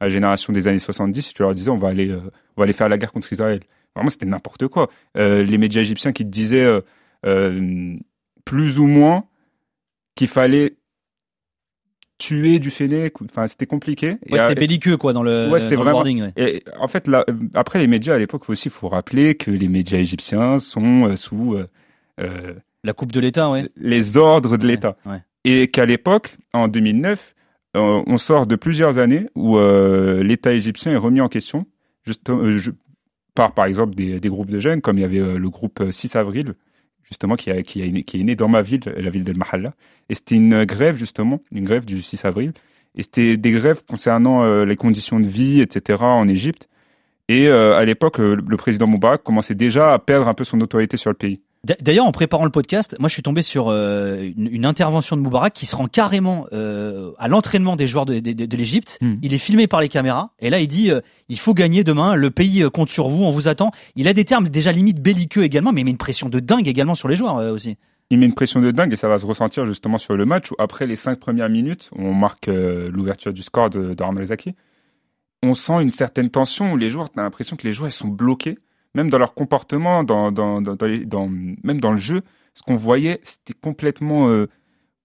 [0.00, 2.64] à la génération des années 70 et tu leur disais on va aller, on va
[2.64, 3.60] aller faire la guerre contre Israël.
[3.94, 4.88] Vraiment, c'était n'importe quoi.
[5.14, 6.82] Les médias égyptiens qui te disaient
[8.44, 9.24] plus ou moins
[10.14, 10.76] qu'il fallait
[12.18, 13.20] tuer du Fennec.
[13.22, 14.18] Enfin, c'était compliqué.
[14.30, 16.02] Ouais, c'était belliqueux quoi dans le, ouais, c'était vraiment.
[16.02, 16.32] Ouais.
[16.36, 17.24] Et en fait, là,
[17.54, 21.16] après les médias à l'époque aussi, il faut rappeler que les médias égyptiens sont euh,
[21.16, 21.56] sous
[22.20, 23.68] euh, la coupe de l'État, ouais.
[23.76, 25.22] les ordres de l'État, ouais.
[25.44, 27.34] et qu'à l'époque, en 2009,
[27.76, 31.66] euh, on sort de plusieurs années où euh, l'État égyptien est remis en question,
[32.04, 32.70] juste, je,
[33.34, 36.16] par par exemple des, des, groupes de jeunes, comme il y avait le groupe 6
[36.16, 36.54] avril,
[37.12, 39.74] justement, qui, est né dans ma ville, la ville d'El Mahalla.
[40.08, 42.52] Et c'était une grève, justement, une grève du 6 avril.
[42.94, 46.68] Et c'était des grèves concernant euh, les conditions de vie, etc., en Égypte.
[47.28, 50.60] Et euh, à l'époque, le, le président Moubarak commençait déjà à perdre un peu son
[50.60, 51.40] autorité sur le pays.
[51.64, 55.22] D'ailleurs, en préparant le podcast, moi je suis tombé sur euh, une, une, intervention de
[55.22, 58.98] Moubarak qui se rend carrément euh, à l'entraînement des joueurs de, de, de, de l'Égypte.
[59.00, 59.14] Mm.
[59.22, 62.16] Il est filmé par les caméras et là il dit euh, il faut gagner demain,
[62.16, 63.70] le pays compte sur vous, on vous attend.
[63.94, 66.66] Il a des termes déjà limite belliqueux également, mais il met une pression de dingue
[66.66, 67.76] également sur les joueurs aussi.
[68.10, 70.50] Il met une pression de dingue et ça va se ressentir justement sur le match
[70.50, 74.56] où après les cinq premières minutes, on marque l'ouverture du score de, de Zaki.
[75.44, 77.92] On sent une certaine tension où les joueurs, tu as l'impression que les joueurs ils
[77.92, 78.58] sont bloqués
[78.94, 82.22] même dans leur comportement, dans, dans, dans, dans, les, dans même dans le jeu,
[82.54, 84.28] ce qu'on voyait, c'était complètement.
[84.28, 84.48] Euh,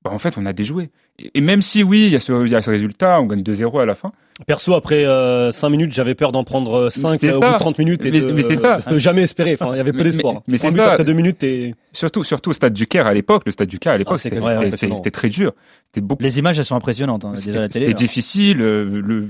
[0.03, 0.89] bah en fait, on a déjoué.
[1.17, 3.25] Et, et même si, oui, il y, a ce, il y a ce résultat, on
[3.25, 4.11] gagne 2-0 à la fin.
[4.45, 7.79] Perso, après euh, 5 minutes, j'avais peur d'en prendre 5 euh, au bout de 30
[7.79, 8.79] minutes et mais, de, mais c'est ça.
[8.79, 9.57] de jamais espérer.
[9.59, 10.35] Enfin, il y avait peu d'espoir.
[10.35, 10.91] Mais, mais c'est ça.
[10.91, 13.79] Après 2 minutes et surtout, surtout au stade du Caire à l'époque, le stade du
[13.79, 15.53] Caire à l'époque, c'était ouais, ouais, très dur.
[15.95, 16.21] Beaucoup...
[16.21, 17.87] Les images, elles sont impressionnantes hein, déjà à la télé.
[17.87, 18.57] C'était difficile.
[18.57, 19.29] Le, le...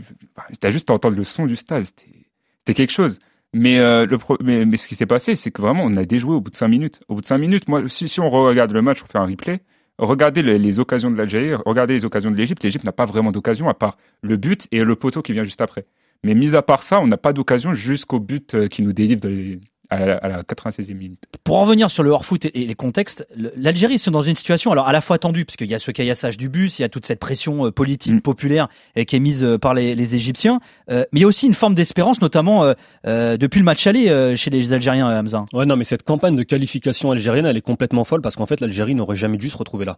[0.60, 1.84] T'as juste à entendre le son du stade.
[1.84, 3.18] C'était quelque chose.
[3.58, 4.06] Mais, euh,
[4.42, 6.56] mais, mais ce qui s'est passé, c'est que vraiment, on a déjoué au bout de
[6.56, 7.00] 5 minutes.
[7.08, 9.62] Au bout de 5 minutes, moi, si, on regarde le match, on fait un replay,
[9.98, 12.64] regardez les, les occasions de l'Algérie, regardez les occasions de l'Égypte.
[12.64, 15.62] L'Égypte n'a pas vraiment d'occasion à part le but et le poteau qui vient juste
[15.62, 15.86] après.
[16.24, 19.22] Mais mis à part ça, on n'a pas d'occasion jusqu'au but euh, qui nous délivre
[19.22, 21.20] dans les- à, la, à la 96e minute.
[21.44, 24.36] Pour en revenir sur le hors-foot et, et les contextes, l'Algérie ils sont dans une
[24.36, 26.82] situation alors à la fois tendue parce qu'il y a ce caillassage du bus, il
[26.82, 28.22] y a toute cette pression euh, politique Mm.
[28.22, 31.28] populaire euh, qui est mise euh, par les, les Égyptiens, euh, mais il y a
[31.28, 32.74] aussi une forme d'espérance, notamment euh,
[33.06, 35.46] euh, depuis le match aller euh, chez les Algériens, Hamza.
[35.54, 38.60] Ouais, non, mais cette campagne de qualification algérienne, elle est complètement folle parce qu'en fait,
[38.62, 39.98] l'Algérie n'aurait jamais dû se retrouver là.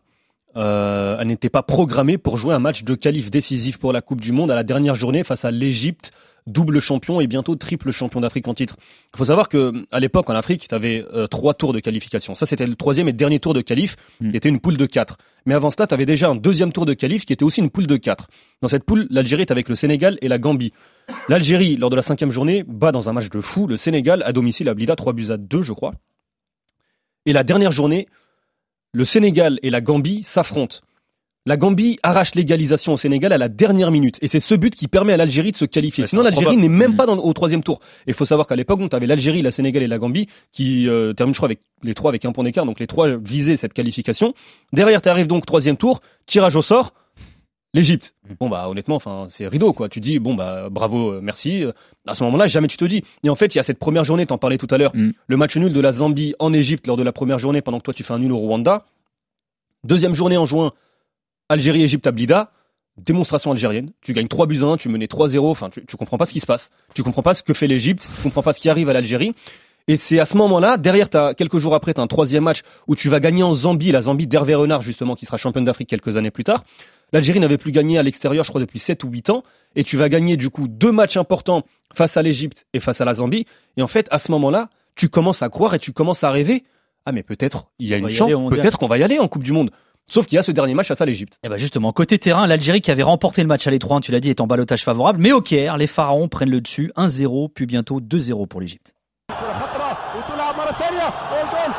[0.55, 4.21] Euh, elle n'était pas programmée pour jouer un match de qualif décisif pour la Coupe
[4.21, 6.11] du Monde à la dernière journée face à l'Égypte,
[6.47, 8.75] double champion et bientôt triple champion d'Afrique en titre.
[9.13, 12.33] Il faut savoir que à l'époque en Afrique, tu avais trois tours de qualification.
[12.33, 15.17] Ça, c'était le troisième et dernier tour de qualif, qui était une poule de quatre.
[15.45, 17.69] Mais avant cela, tu avais déjà un deuxième tour de qualif qui était aussi une
[17.69, 18.27] poule de quatre.
[18.61, 20.73] Dans cette poule, l'Algérie est avec le Sénégal et la Gambie.
[21.27, 24.33] L'Algérie, lors de la cinquième journée, bat dans un match de fou le Sénégal à
[24.33, 25.93] domicile à Blida, 3 buts à 2, je crois.
[27.25, 28.07] Et la dernière journée,
[28.93, 30.77] le Sénégal et la Gambie s'affrontent.
[31.45, 34.17] La Gambie arrache l'égalisation au Sénégal à la dernière minute.
[34.21, 36.05] Et c'est ce but qui permet à l'Algérie de se qualifier.
[36.05, 36.97] Sinon, l'Algérie n'est même Mm.
[36.97, 37.79] pas dans- au troisième tour.
[38.05, 40.87] Et il faut savoir qu'à l'époque, tu avais l'Algérie, la Sénégal et la Gambie qui
[40.87, 42.65] euh, terminent, je crois, avec les trois avec un point d'écart.
[42.65, 44.33] Donc les trois visaient cette qualification.
[44.73, 46.93] Derrière, tu arrives donc troisième tour, tirage au sort.
[47.75, 48.15] L'Égypte.
[48.39, 49.89] Bon bah honnêtement, enfin c'est rideau quoi.
[49.89, 51.63] Tu dis bon bah bravo, euh, merci.
[52.07, 53.03] À ce moment-là, jamais tu te dis.
[53.23, 55.11] Et en fait, il y a cette première journée, t'en parlais tout à l'heure, Mm.
[55.27, 57.83] le match nul de la Zambie en Égypte lors de la première journée pendant que
[57.83, 58.85] toi tu fais un nul au Rwanda.
[59.83, 60.73] Deuxième journée en juin,
[61.49, 62.51] Algérie-Égypte à Blida.
[62.97, 63.91] Démonstration algérienne.
[64.01, 65.49] Tu gagnes 3 buts à 1, tu menais 3-0.
[65.49, 66.69] Enfin, tu, tu comprends pas ce qui se passe.
[66.93, 68.11] Tu comprends pas ce que fait l'Égypte.
[68.15, 69.33] Tu comprends pas ce qui arrive à l'Algérie.
[69.89, 72.61] Et c'est à ce moment-là, derrière, t'as, quelques jours après, tu as un troisième match
[72.87, 75.89] où tu vas gagner en Zambie, la Zambie d'Hervé Renard, justement, qui sera championne d'Afrique
[75.89, 76.63] quelques années plus tard.
[77.11, 79.43] L'Algérie n'avait plus gagné à l'extérieur, je crois, depuis 7 ou 8 ans.
[79.75, 81.63] Et tu vas gagner, du coup, deux matchs importants
[81.95, 83.47] face à l'Égypte et face à la Zambie.
[83.77, 86.65] Et en fait, à ce moment-là, tu commences à croire et tu commences à rêver.
[87.07, 89.27] Ah, mais peut-être, il y a On une chance, peut-être qu'on va y aller en
[89.27, 89.71] Coupe du Monde.
[90.05, 91.39] Sauf qu'il y a ce dernier match face à l'Égypte.
[91.43, 94.19] Et ben justement, côté terrain, l'Algérie qui avait remporté le match à l'étroit, tu l'as
[94.19, 97.65] dit, est en balotage favorable, mais au Caire, les pharaons prennent le dessus, 1-0, puis
[97.65, 98.93] bientôt 2-0 pour l'Égypte.
[100.69, 101.75] Ballesteros, el gol,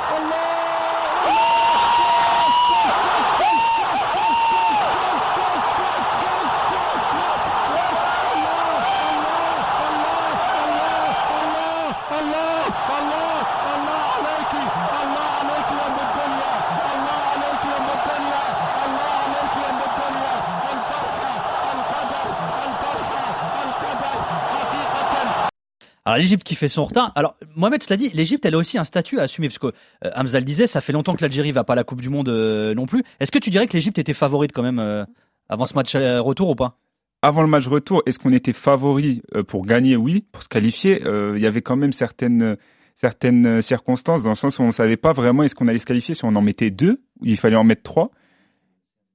[26.04, 27.12] Alors l'Égypte qui fait son retard.
[27.14, 30.10] Alors Mohamed cela dit, l'Égypte elle a aussi un statut à assumer parce que euh,
[30.14, 32.30] Hamza le disait, ça fait longtemps que l'Algérie va pas à la Coupe du Monde
[32.30, 33.04] euh, non plus.
[33.20, 35.04] Est-ce que tu dirais que l'Égypte était favorite quand même euh,
[35.48, 36.78] avant ce match retour ou pas?
[37.22, 39.94] Avant le match retour, est-ce qu'on était favori pour gagner?
[39.94, 40.24] Oui.
[40.32, 42.56] Pour se qualifier, il y avait quand même certaines,
[42.94, 45.84] certaines circonstances dans le sens où on ne savait pas vraiment est-ce qu'on allait se
[45.84, 48.10] qualifier si on en mettait deux ou il fallait en mettre trois.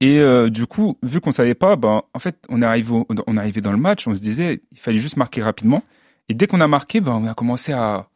[0.00, 0.20] Et
[0.50, 2.84] du coup, vu qu'on savait pas, ben, en fait, on est,
[3.26, 5.82] on est dans le match, on se disait il fallait juste marquer rapidement.
[6.28, 8.08] Et dès qu'on a marqué, ben, on a commencé à,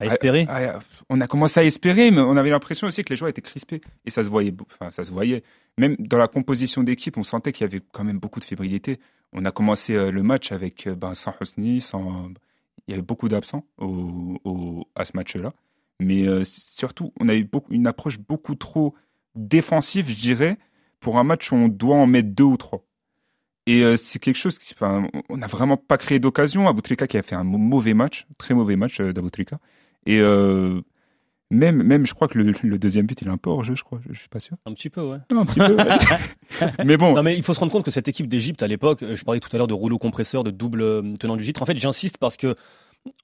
[0.00, 0.78] À espérer à- à-
[1.08, 3.80] on a commencé à espérer, mais on avait l'impression aussi que les joueurs étaient crispés.
[4.04, 5.42] Et ça se voyait, enfin, ça se voyait.
[5.78, 8.98] Même dans la composition d'équipe, on sentait qu'il y avait quand même beaucoup de fébrilité.
[9.32, 12.30] On a commencé euh, le match avec euh, ben, sans Hosni, sans...
[12.86, 15.52] il y avait beaucoup d'absents au, au- à ce match-là.
[16.00, 18.94] Mais euh, surtout, on a eu beaucoup, une approche beaucoup trop
[19.36, 20.58] défensive, je dirais,
[21.00, 22.84] pour un match où on doit en mettre deux ou trois.
[23.66, 26.68] Et euh, c'est quelque chose qui, enfin, on n'a vraiment pas créé d'occasion.
[26.68, 29.58] Aboutrika qui a fait un mau- mauvais match, très mauvais match euh, d'Aboutrika.
[30.06, 30.82] Et euh,
[31.50, 33.74] même, même, je crois que le, le deuxième but, il est un peu hors jeu,
[33.74, 34.00] je crois.
[34.06, 34.56] Je, je suis pas sûr.
[34.66, 35.16] Un petit peu, ouais.
[35.32, 35.76] Non, un petit peu.
[35.76, 36.72] ouais.
[36.84, 39.02] mais bon, Non mais il faut se rendre compte que cette équipe d'Égypte à l'époque,
[39.02, 41.62] euh, je parlais tout à l'heure de rouleau compresseur, de double tenant du titre.
[41.62, 42.56] En fait, j'insiste parce que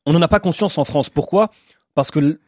[0.07, 1.11] on n'en a pas conscience en France.
[1.11, 1.51] Pourquoi?
[1.95, 2.39] Parce que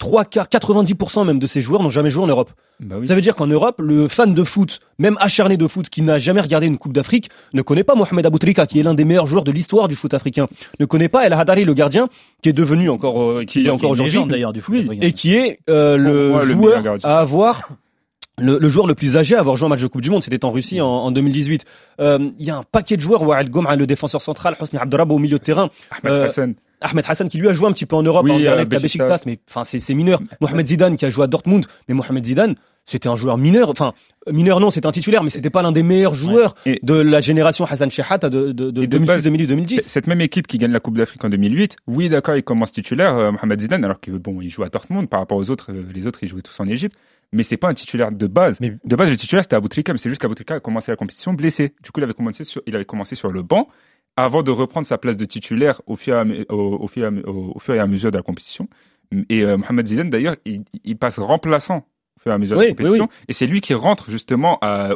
[0.00, 2.50] trois quarts, 90% même de ces joueurs n'ont jamais joué en Europe.
[2.80, 3.06] bah oui.
[3.06, 6.18] Ça veut dire qu'en Europe, le fan de foot, même acharné de foot, qui n'a
[6.18, 9.28] jamais regardé une Coupe d'Afrique, ne connaît pas Mohamed Aboutrika, qui est l'un des meilleurs
[9.28, 10.48] joueurs de l'histoire du foot africain.
[10.80, 12.08] Ne connaît pas El Hadari, le gardien,
[12.42, 14.74] qui est devenu encore, euh, qui est encore aujourd'hui, d'ailleurs du foot.
[14.88, 17.08] Oui, et qui est euh, le le joueur gardien.
[17.08, 17.68] à avoir
[18.40, 20.22] le, le joueur le plus âgé à avoir joué un match de Coupe du Monde,
[20.22, 21.66] c'était en Russie en, en 2018.
[22.00, 25.12] Euh, Il y a un paquet de joueurs, Wael Gomra, le défenseur central, Hosni Abdurrab
[25.12, 26.54] au milieu de terrain, Ahmed euh, Hassan.
[26.80, 28.82] Ahmed Hassan qui lui a joué un petit peu en Europe, Oui, en à Beşiktaş.
[28.82, 30.20] Beşiktaş, mais enfin c'est c'est mineur.
[30.40, 32.54] Mohamed Zidane qui a joué à Dortmund, mais Mohamed Zidane,
[32.86, 33.92] c'était un joueur mineur, enfin
[34.30, 37.64] mineur non, c'était un titulaire, mais c'était pas l'un des meilleurs joueurs de la génération
[37.66, 39.80] Hassan Shehat de, de, de Et de base, 2006, 2008, C'est- 2010.
[39.86, 43.14] Cette même équipe qui gagne la Coupe d'Afrique en 2008, oui, d'accord, il commence titulaire,
[43.14, 45.70] euh, Mohamed Zidane, alors que bon, il joue à Dortmund par rapport aux autres.
[45.72, 46.96] euh, les autres, ils jouaient tous en Égypte.
[47.32, 48.58] Mais c'est pas un titulaire de base.
[48.60, 51.32] Mais- De base, le titulaire, c'était Aboutrika, mais c'est juste qu'Aboutrika a commencé la compétition
[51.32, 51.74] blessé.
[51.84, 53.68] Du coup, il avait commencé sur, il avait commencé sur le banc.
[54.16, 57.04] Avant de reprendre sa place de titulaire au fur et à, me- au, au fur
[57.04, 58.68] et à me- au- au fur et à mesure de la compétition.
[59.28, 61.78] Et euh, Mohamed Zidane, d'ailleurs, il, il passe remplaçant
[62.16, 63.04] au fur et à mesure de la compétition.
[63.10, 64.90] oui, Et c'est lui qui rentre justement à,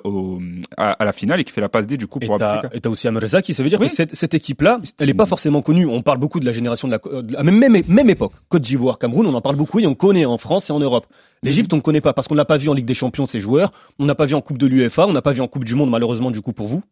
[1.00, 2.36] la finale et qui fait la passe D du coup pour
[2.74, 5.26] et t'as aussi Amr Zaki, ça veut dire que cette, cette équipe-là, elle n'est pas
[5.26, 5.86] forcément connue.
[5.86, 8.32] On parle beaucoup de la génération de la, de la même, même, même époque.
[8.48, 11.06] Côte d'Ivoire, Cameroun, on en parle beaucoup et on connaît en France et en Europe.
[11.42, 13.40] L'Égypte, on ne connaît pas parce qu'on n'a pas vu en Ligue des Champions ces
[13.40, 15.64] joueurs, on n'a pas vu en Coupe de l'UEFA, on n'a pas vu en Coupe
[15.64, 16.82] du Monde malheureusement du coup pour vous.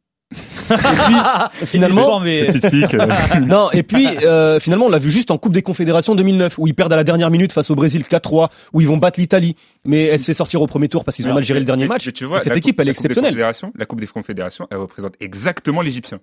[0.70, 2.48] Et puis finalement, mais
[3.46, 6.66] non, et puis euh, finalement, on l'a vu juste en Coupe des Confédérations 2009, où
[6.66, 9.56] ils perdent à la dernière minute face au Brésil 4-3, où ils vont battre l'Italie,
[9.84, 11.84] mais elle se fait sortir au premier tour parce qu'ils ont mal géré le dernier
[11.84, 12.06] mais- match.
[12.06, 13.72] mais tu vois, Et cette équipe, coupe- elle est la Coupe des exceptionnelle.
[13.76, 16.20] La Coupe des Confédérations, elle représente exactement l'Égyptien.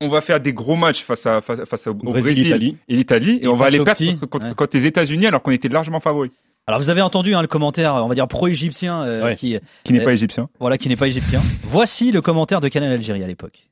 [0.00, 2.76] On va faire des gros matchs face, à, face, face au, Brésil, Brésil, Italie.
[2.88, 4.54] et l'Italie, et, Et on va aller perdre petits, contre, contre- ouais.
[4.54, 6.30] contre les États-Unis alors qu'on était largement favoris.
[6.68, 9.36] Alors vous avez entendu hein, le commentaire, on va dire pro-égyptien, euh, Ouais.
[9.36, 10.50] qui Qui n'est Euh, pas égyptien.
[10.60, 11.40] voilà, qui n'est pas égyptien.
[11.64, 13.70] Voici le commentaire de Canal Algérie à l'époque.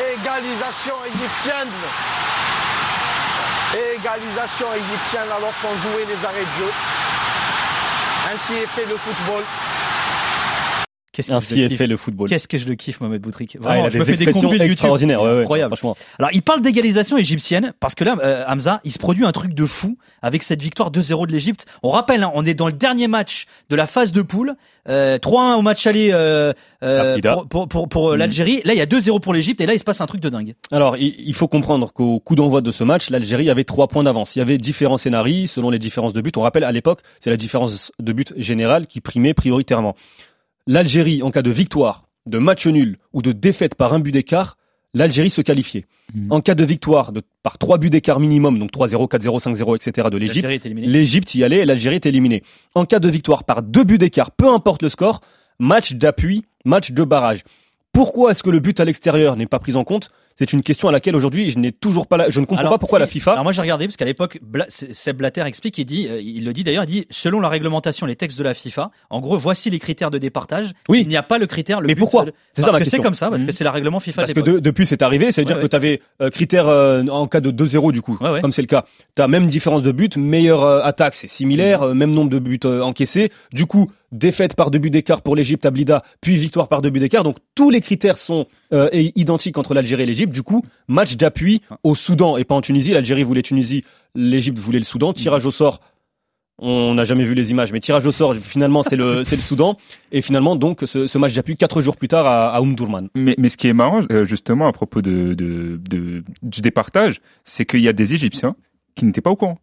[0.00, 1.68] Égalisation égyptienne.
[3.94, 6.70] Égalisation égyptienne alors qu'on jouait les arrêts de jeu.
[8.34, 9.42] Ainsi est fait le football.
[11.12, 12.28] Qu'est-ce que Ainsi je est fait le football.
[12.28, 13.56] Qu'est-ce que je le kiffe, Mohamed Boutrique.
[13.56, 14.62] Ah, il Vraiment, a je me fais des YouTube.
[14.62, 15.76] extraordinaires, ouais, ouais, Incroyable.
[15.76, 15.94] franchement.
[16.18, 19.52] Alors, il parle d'égalisation égyptienne parce que là, euh, Hamza, il se produit un truc
[19.52, 21.66] de fou avec cette victoire 2-0 de l'Égypte.
[21.82, 24.54] On rappelle, hein, on est dans le dernier match de la phase de poule.
[24.88, 26.52] Euh, 3-1 au match aller euh,
[26.82, 28.18] euh, pour, pour, pour, pour, euh, Mhm.
[28.18, 28.62] l'Algérie.
[28.64, 30.28] Là, il y a 2-0 pour l'Égypte et là, il se passe un truc de
[30.30, 30.54] dingue.
[30.70, 34.02] Alors, il il faut comprendre qu'au coup d'envoi de ce match, l'Algérie avait trois points
[34.02, 34.34] d'avance.
[34.34, 36.32] Il y avait différents scénarios selon les différences de buts.
[36.36, 39.94] On rappelle, à l'époque, c'est la différence de but générale qui primait prioritairement.
[40.66, 44.56] L'Algérie, en cas de victoire, de match nul ou de défaite par un but d'écart,
[44.94, 45.86] l'Algérie se qualifiait.
[46.14, 46.32] Mhm.
[46.32, 50.08] En cas de victoire de, par trois buts d'écart minimum, donc 3-0, 4-0, 5-0, etc.
[50.10, 52.42] de l'Égypte, l'Égypte y allait et l'Algérie est éliminée.
[52.74, 55.20] En cas de victoire par deux buts d'écart, peu importe le score,
[55.58, 57.44] match d'appui, match de barrage.
[57.92, 60.10] Pourquoi est-ce que le but à l'extérieur n'est pas pris en compte?
[60.38, 62.30] C'est une question à laquelle aujourd'hui je n'ai toujours pas la...
[62.30, 64.04] je ne comprends Alors, pas pourquoi si- la FIFA Alors moi j'ai regardé parce qu'à
[64.04, 67.40] l'époque Bla- Seb Blatter explique, il dit, euh, il le dit d'ailleurs, il dit selon
[67.40, 70.72] la réglementation, les textes de la FIFA, en gros voici les critères de départage.
[70.88, 71.00] Oui.
[71.02, 71.80] Il n'y a pas le critère.
[71.80, 72.24] Le Mais but- pourquoi
[72.54, 74.22] C'est ça ma que c'est comme ça, parce que c'est la règlement FIFA.
[74.22, 76.00] Parce que de- depuis c'est arrivé, c'est-à-dire Ouais, que tu avais
[76.32, 78.84] critère euh, en cas de 2-0 du coup, Ouais, comme c'est le cas.
[79.16, 82.38] Tu as même différence de but, meilleure euh, attaque, c'est similaire, euh, même nombre de
[82.38, 83.30] buts euh, encaissés.
[83.52, 86.90] Du coup, défaite par deux buts d'écart pour l'Égypte à Blida, puis victoire par deux
[86.90, 87.24] buts d'écart.
[87.24, 90.32] Donc tous les critères sont euh, identiques entre l'Algérie et l'Égypte.
[90.32, 92.92] Du coup, match d'appui au Soudan et pas en Tunisie.
[92.92, 93.84] L'Algérie voulait Tunisie,
[94.14, 95.12] l'Égypte voulait le Soudan.
[95.12, 95.80] Tirage au sort.
[96.58, 99.42] On n'a jamais vu les images, mais tirage au sort, finalement, c'est le, c'est le
[99.42, 99.76] Soudan.
[100.12, 103.08] Et finalement, donc, ce, ce match d'appui, quatre jours plus tard, à, à Omdurman.
[103.16, 107.20] Mais, mais ce qui est marrant, euh, justement, à propos de, de, de- du départage,
[107.44, 108.54] c'est qu'il y a des Égyptiens
[108.94, 109.58] qui n'étaient pas au courant.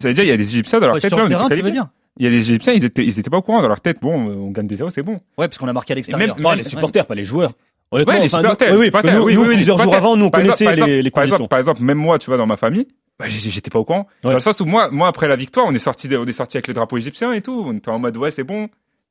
[0.00, 1.10] Ça veut dire, il y a des Égyptiens dans leur Ouais, tête.
[1.10, 1.88] sur là, le terrain, tu veux dire
[2.18, 3.98] Il y a des Égyptiens, ils étaient, ils étaient pas au courant dans leur tête.
[4.02, 5.14] Bon, on gagne 2-0, c'est bon.
[5.38, 6.34] Ouais, parce qu'on a marqué à l'extérieur.
[6.36, 7.52] même- Non, même- les supporters, pas les joueurs.
[7.90, 8.72] Honnêtement, Ouais, les enfin, supporters.
[8.74, 10.58] nous- oui, les oui, nous, oui, nous, oui, plusieurs jours avant, nous, on Par exemple,
[10.58, 12.86] connaissait exemple, les, par exemple, par exemple, même moi, tu vois, dans ma famille,
[13.18, 14.06] bah, j'étais pas au courant.
[14.22, 14.30] Ouais.
[14.30, 16.56] Dans le sens où moi, moi, après la victoire, on est sorti, on est sorti
[16.58, 17.64] avec le drapeau égyptien et tout.
[17.66, 18.68] On était en mode, ouais, c'est bon.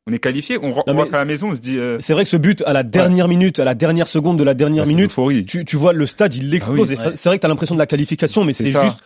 [0.09, 0.57] On est qualifié.
[0.61, 2.61] On, on rentre à la maison, on se dit, euh, C'est vrai que ce but,
[2.65, 5.13] à la dernière minute, à la dernière seconde de la dernière c'est minute,
[5.47, 6.93] tu, tu vois le stade, il explose.
[6.97, 7.11] Ah oui.
[7.15, 8.97] C'est vrai que tu as l'impression de la qualification, mais C'est juste,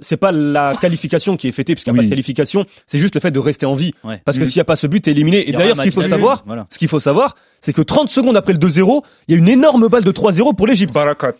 [0.00, 2.06] c'est pas la qualification qui est fêtée, puisqu'il n'y a pas Oui.
[2.06, 3.92] de qualification, c'est juste le fait de rester en vie.
[4.04, 4.20] Ouais.
[4.24, 4.46] Parce que Mm.
[4.46, 5.48] s'il n'y a pas ce but, t'es éliminé.
[5.48, 6.66] Et d'ailleurs, ce qu'il faut savoir, Voilà.
[6.70, 9.48] ce qu'il faut savoir, c'est que 30 secondes après le 2-0, il y a une
[9.48, 10.92] énorme balle de 3-0 pour l'Égypte.
[10.92, 11.34] Barakat.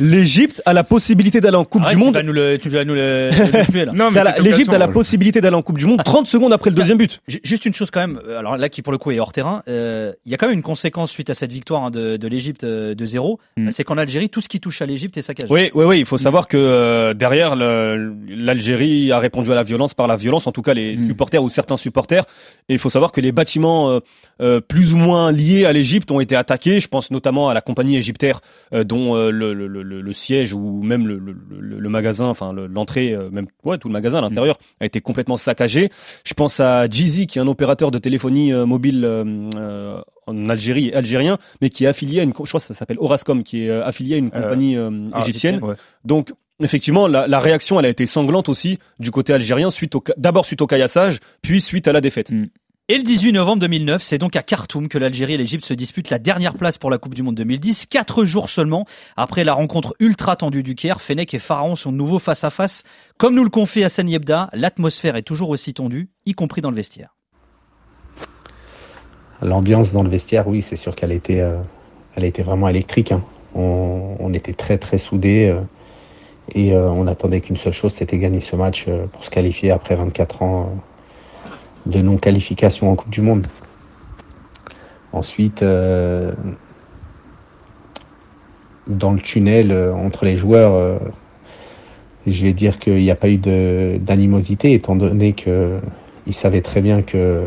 [0.00, 2.14] L'Égypte a la possibilité d'aller en Coupe Arrête, du Tu Monde.
[2.14, 3.92] vas nous le, tu vas nous le, le tuer, là.
[3.94, 4.92] Non, mais L'Égypte a la l'occasion.
[4.92, 7.20] possibilité d'aller en Coupe du Monde 30 secondes après le deuxième but.
[7.26, 9.32] Ju- Juste une chose quand même, euh, alors là qui pour le coup est hors
[9.32, 12.16] terrain, euh, il y a quand même une conséquence suite à cette victoire hein, de,
[12.16, 13.70] de l'Égypte euh, de 0, Mm.
[13.72, 15.52] c'est qu'en Algérie tout ce qui touche à l'Égypte est saccagé.
[15.52, 15.98] Oui, oui, oui.
[15.98, 17.56] Il faut savoir que euh, derrière,
[18.28, 21.06] l'Algérie a répondu à la violence par la violence, en tout cas les Mm.
[21.08, 22.24] supporters ou certains supporters.
[22.68, 23.98] Et il faut savoir que les bâtiments euh,
[24.40, 26.80] euh, plus ou moins liés à l'Égypte ont été attaqués.
[26.80, 28.40] Je pense notamment à la compagnie égyptaire,
[28.74, 32.66] euh, dont euh, le, le- le- le siège ou même le, le- magasin, enfin le-
[32.66, 35.90] l'entrée, euh, même ouais, tout le magasin à l'intérieur a été complètement saccagé.
[36.24, 40.92] Je pense à Jeezy, qui est un opérateur de téléphonie euh, mobile euh, en Algérie,
[40.92, 43.70] algérien, mais qui est affilié à une, je crois que ça s'appelle Orascom, qui est
[43.70, 45.62] affilié à une compagnie euh, ah, égyptienne.
[45.62, 45.74] ouais.
[46.04, 50.44] Donc, effectivement, la, la réaction, elle a été sanglante aussi du côté algérien, suite d'abord
[50.44, 52.30] suite au caillassage, puis suite à la défaite.
[52.30, 52.46] Mm.
[52.92, 56.10] Et le 18 novembre 2009, c'est donc à Khartoum que l'Algérie et l'Égypte se disputent
[56.10, 58.84] la dernière place pour la Coupe du Monde 2010, quatre jours seulement
[59.16, 61.00] après la rencontre ultra tendue du Caire.
[61.00, 62.82] Fennec et Pharaon sont de nouveau face à face.
[63.16, 66.74] Comme nous le confie Hassan Yebda, l'atmosphère est toujours aussi tendue, y compris dans le
[66.74, 67.14] vestiaire.
[69.40, 71.62] L'ambiance dans le vestiaire, oui, c'est sûr qu'elle était, euh,
[72.16, 73.12] vraiment électrique.
[73.12, 73.22] hein.
[73.54, 75.60] On, était très très soudés euh,
[76.56, 79.94] et euh, on attendait qu'une seule chose, c'était gagner ce match pour se qualifier après
[79.94, 80.82] 24 ans
[81.86, 83.46] de non-qualification en Coupe du Monde.
[85.12, 86.32] Ensuite, euh,
[88.86, 90.98] dans le tunnel euh, entre les joueurs, euh,
[92.26, 97.02] je vais dire qu'il n'y a pas eu d'animosité, étant donné qu'ils savaient très bien
[97.02, 97.44] que,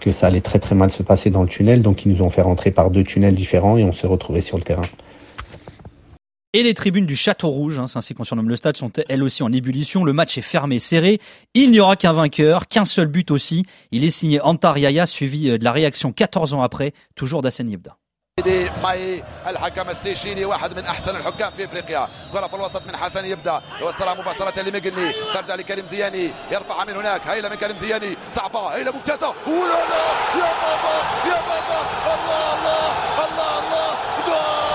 [0.00, 1.82] que ça allait très très mal se passer dans le tunnel.
[1.82, 4.58] Donc ils nous ont fait rentrer par deux tunnels différents et on s'est retrouvés sur
[4.58, 4.86] le terrain.
[6.53, 9.21] Et les tribunes du Château Rouge, hein, c'est ainsi qu'on surnomme le stade, sont elles
[9.21, 10.05] aussi en ébullition.
[10.05, 11.19] Le match est fermé, serré.
[11.53, 13.65] Il n'y aura qu'un vainqueur, qu'un seul but aussi.
[13.91, 17.69] Il est signé Antar Yaya, suivi euh, de la réaction 14 ans après, toujours d'Assane
[17.69, 17.97] Yebda.
[18.43, 23.25] دي ماي الحكم السيشيلي واحد من احسن الحكام في افريقيا كره في الوسط من حسن
[23.25, 28.67] يبدا يوصلها مباشره لميغني ترجع لكريم زياني يرفعها من هناك هيله من كريم زياني صعبه
[28.67, 30.03] هيله ممتازه ولا لا
[30.39, 30.95] يا بابا
[31.29, 31.79] يا بابا
[32.13, 33.97] الله الله الله الله
[34.27, 34.70] جول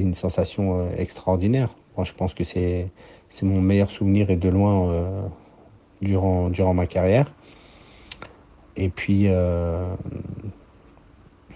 [0.00, 1.70] Une sensation euh, extraordinaire.
[2.02, 2.90] Je pense que c'est
[3.42, 5.22] mon meilleur souvenir et de loin euh,
[6.02, 7.32] durant, durant ma carrière.
[8.76, 9.94] Et puis, euh,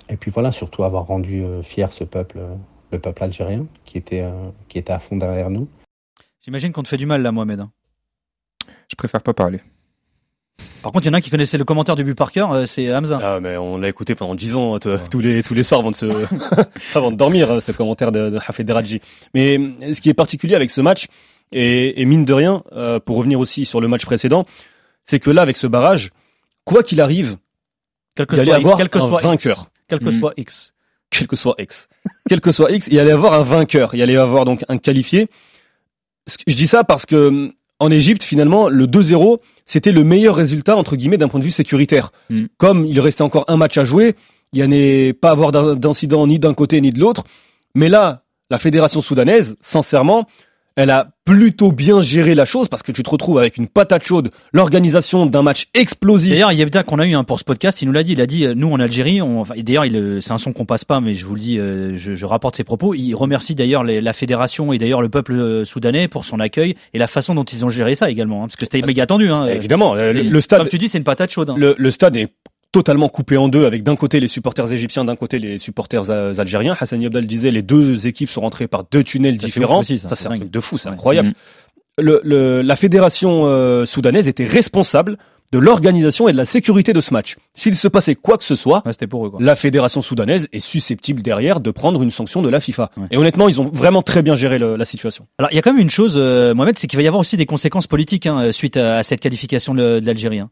[0.09, 2.41] et puis voilà, surtout avoir rendu fier ce peuple,
[2.91, 4.25] le peuple algérien, qui était,
[4.69, 5.69] qui était à fond derrière nous.
[6.41, 7.61] J'imagine qu'on te fait du mal là, Mohamed.
[7.61, 7.73] hein.
[8.89, 9.61] Je préfère pas parler.
[10.83, 12.53] Par contre, il y en a un qui connaissait le commentaire du but par cœur,
[12.53, 13.19] euh, c'est Hamza.
[13.23, 15.97] Ah, mais on l'a écouté pendant 10 ans, tous les, tous les soirs avant de,
[15.97, 16.07] se,
[16.95, 19.01] avant de dormir, euh, ce commentaire de, de Deradji.
[19.35, 21.07] Mais euh, ce qui est particulier avec ce match,
[21.53, 24.47] et, et mine de rien, euh, pour revenir aussi sur le match précédent,
[25.05, 26.11] c'est que là, avec ce barrage,
[26.65, 27.37] quoi qu'il arrive,
[28.15, 29.25] Quel que il allait soit- avoir quel que un soit X.
[29.27, 29.67] vainqueur.
[29.89, 30.19] Quel que Mhm.
[30.21, 30.73] soit X.
[31.11, 31.89] Quel que soit X.
[32.29, 33.95] Quel que soit X, il allait avoir un vainqueur.
[33.95, 35.29] Il allait avoir donc un qualifié.
[36.47, 37.51] Je dis ça parce que
[37.81, 41.51] en Égypte, finalement, le 2-0, c'était le meilleur résultat, entre guillemets, d'un point de vue
[41.51, 42.13] sécuritaire.
[42.29, 42.45] Mm.
[42.59, 44.15] Comme il restait encore un match à jouer,
[44.53, 47.25] il n'y en avait pas à avoir d'in- d'incident ni d'un côté ni de l'autre.
[47.75, 50.27] Mais là, la fédération soudanaise, sincèrement,
[50.81, 54.03] elle a plutôt bien géré la chose parce que tu te retrouves avec une patate
[54.03, 56.31] chaude, l'organisation d'un match explosif.
[56.33, 58.13] D'ailleurs, Yebda qu'on a eu hein, pour ce podcast, il nous l'a dit.
[58.13, 60.53] Il a dit, euh, nous en Algérie, on, et d'ailleurs, il, euh, c'est un son
[60.53, 62.95] qu'on passe pas, mais je vous le dis, euh, je, je rapporte ses propos.
[62.95, 67.07] Il remercie d'ailleurs la fédération et d'ailleurs le peuple soudanais pour son accueil et la
[67.07, 69.31] façon dont ils ont géré ça également, hein, parce que c'était méga tendu.
[69.31, 71.51] Hein, Évidemment, le, stade, Comme tu dis, c'est une patate chaude.
[71.51, 71.55] hein.
[71.57, 72.29] le, le stade est
[72.73, 76.35] totalement coupé en deux avec d'un côté les supporters égyptiens, d'un côté les supporters euh,
[76.39, 76.77] algériens.
[76.79, 79.81] Hassan Yabdal disait les deux équipes sont rentrées par deux tunnels différents.
[79.81, 80.95] aussi, ça, c'est un truc de fou, c'est Ouais.
[80.95, 81.35] incroyable.
[81.99, 85.19] Le, le- la fédération euh, soudanaise était responsable
[85.53, 87.37] de l'organisation et de la sécurité de ce match.
[87.57, 89.31] S'il se passait quoi que ce soit, Ouais, c'était pour eux.
[89.31, 89.41] Quoi.
[89.43, 92.93] la fédération soudanaise est susceptible derrière de prendre une sanction de la FIFA.
[92.97, 93.09] Ouais.
[93.11, 95.27] Et honnêtement, ils ont vraiment très bien géré le- la situation.
[95.39, 97.21] Alors, il y a quand même une chose, euh, Mohamed, c'est qu'il va y avoir
[97.21, 100.39] aussi des conséquences politiques hein, suite à, à cette qualification de, de l'Algérie.
[100.39, 100.51] hein.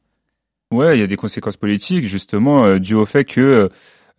[0.71, 3.71] Ouais, il y a des conséquences politiques, justement, euh, dû au fait que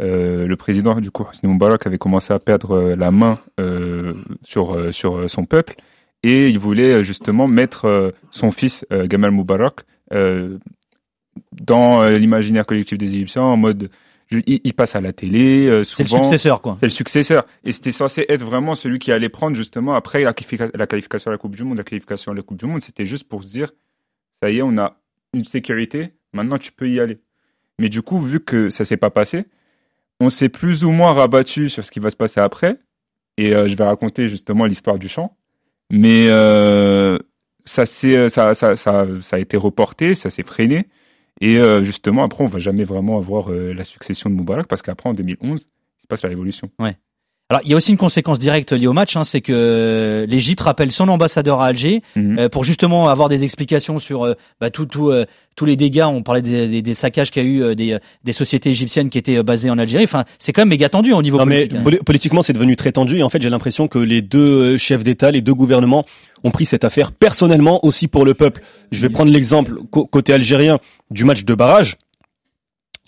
[0.01, 4.13] euh, le président du coup, Hosni Moubarak, avait commencé à perdre euh, la main euh,
[4.43, 5.75] sur, euh, sur euh, son peuple
[6.23, 9.81] et il voulait euh, justement mettre euh, son fils euh, Gamal Moubarak
[10.13, 10.57] euh,
[11.51, 13.89] dans euh, l'imaginaire collectif des Égyptiens en mode
[14.27, 16.23] je- il, il passe à la télé euh, C'est le souvent.
[16.23, 16.77] successeur, quoi.
[16.79, 17.45] C'est le successeur.
[17.63, 21.37] Et c'était censé être vraiment celui qui allait prendre justement après la qualification à la
[21.37, 22.81] Coupe du Monde, la qualification à la Coupe du Monde.
[22.81, 23.71] C'était juste pour se dire,
[24.41, 24.97] ça y est, on a
[25.33, 27.19] une sécurité, maintenant tu peux y aller.
[27.79, 29.45] Mais du coup, vu que ça s'est pas passé,
[30.19, 32.79] on s'est plus ou moins rabattu sur ce qui va se passer après.
[33.37, 35.37] Et euh, je vais raconter justement l'histoire du chant.
[35.91, 37.17] Mais euh,
[37.65, 40.87] ça, s'est- ça, ça, ça, ça a été reporté, ça s'est freiné.
[41.41, 44.81] Et euh, justement, après, on va jamais vraiment avoir euh, la succession de Moubarak parce
[44.81, 45.69] qu'après, en 2011,
[45.99, 46.69] il se passe la révolution.
[47.51, 50.61] Alors, il y a aussi une conséquence directe liée au match, hein, c'est que l'Égypte
[50.61, 52.37] rappelle son ambassadeur à Alger Mhm.
[52.37, 55.25] euh, pour justement avoir des explications sur euh, bah, tout, tout, euh,
[55.55, 56.03] tous les dégâts.
[56.05, 58.69] On parlait des, des, des saccages qu'il y a eu euh, des, euh, des sociétés
[58.69, 60.03] égyptiennes qui étaient euh, basées en Algérie.
[60.03, 61.77] Enfin, c'est quand même méga tendu au niveau Non, mais politique.
[61.79, 61.83] hein.
[61.83, 63.17] poli- politiquement, c'est devenu très tendu.
[63.17, 66.05] Et en fait, j'ai l'impression que les deux euh, chefs d'État, les deux gouvernements
[66.43, 68.61] ont pris cette affaire personnellement aussi pour le peuple.
[68.91, 70.77] Je vais prendre l'exemple côté algérien
[71.09, 71.97] du match de barrage.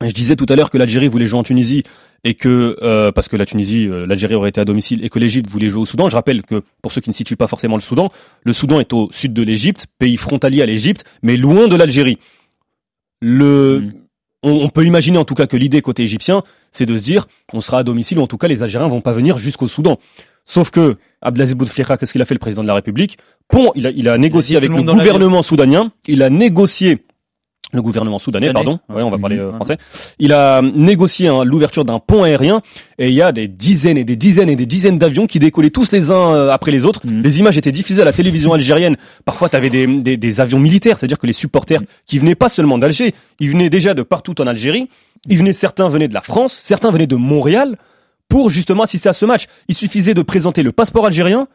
[0.03, 1.83] Je disais tout à l'heure que l'Algérie voulait jouer en Tunisie
[2.23, 5.19] et que euh, parce que la Tunisie, euh, l'Algérie aurait été à domicile et que
[5.19, 6.09] l'Égypte voulait jouer au Soudan.
[6.09, 8.09] Je rappelle que pour ceux qui ne situent pas forcément le Soudan,
[8.43, 12.19] le Soudan est au sud de l'Égypte, pays frontalier à l'Égypte, mais loin de l'Algérie.
[13.21, 13.93] Le, Mhm.
[14.43, 17.27] on, on peut imaginer en tout cas que l'idée côté égyptien, c'est de se dire,
[17.53, 19.97] on sera à domicile ou en tout cas les Algériens vont pas venir jusqu'au Soudan.
[20.45, 23.17] Sauf que Abdelaziz Bouteflika, qu'est-ce qu'il a fait le président de la République?
[23.53, 26.99] Bon, il a, il a négocié avec le le gouvernement soudanien, il a négocié
[27.73, 28.65] le gouvernement soudanais, Soudanais.
[28.65, 28.79] pardon.
[28.89, 29.21] Ouais, on va Mhm.
[29.21, 29.55] parler euh, Ouais.
[29.55, 29.77] français.
[30.19, 32.61] Il a négocié hein, l'ouverture d'un pont aérien
[32.99, 35.69] et il y a des dizaines et des dizaines et des dizaines d'avions qui décollaient
[35.69, 37.01] tous les uns euh, après les autres.
[37.05, 37.21] Mhm.
[37.23, 38.97] Les images étaient diffusées à la télévision algérienne.
[39.25, 42.49] Parfois, tu avais des, des, des avions militaires, c'est-à-dire que les supporters qui venaient pas
[42.49, 44.89] seulement d'Alger, ils venaient déjà de partout en Algérie.
[45.29, 47.77] Ils venaient, certains venaient de la France, certains venaient de Montréal
[48.27, 49.45] pour justement assister à ce match.
[49.67, 51.47] Il suffisait de présenter le passeport algérien.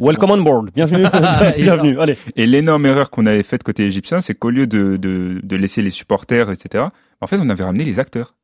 [0.00, 0.70] Welcome on board.
[0.74, 1.04] Bienvenue.
[1.58, 1.98] Bienvenue.
[2.00, 2.16] Allez.
[2.34, 5.82] Et l'énorme erreur qu'on avait faite côté égyptien, c'est qu'au lieu de, de, de laisser
[5.82, 6.86] les supporters, etc.,
[7.20, 8.34] en fait, on avait ramené les acteurs.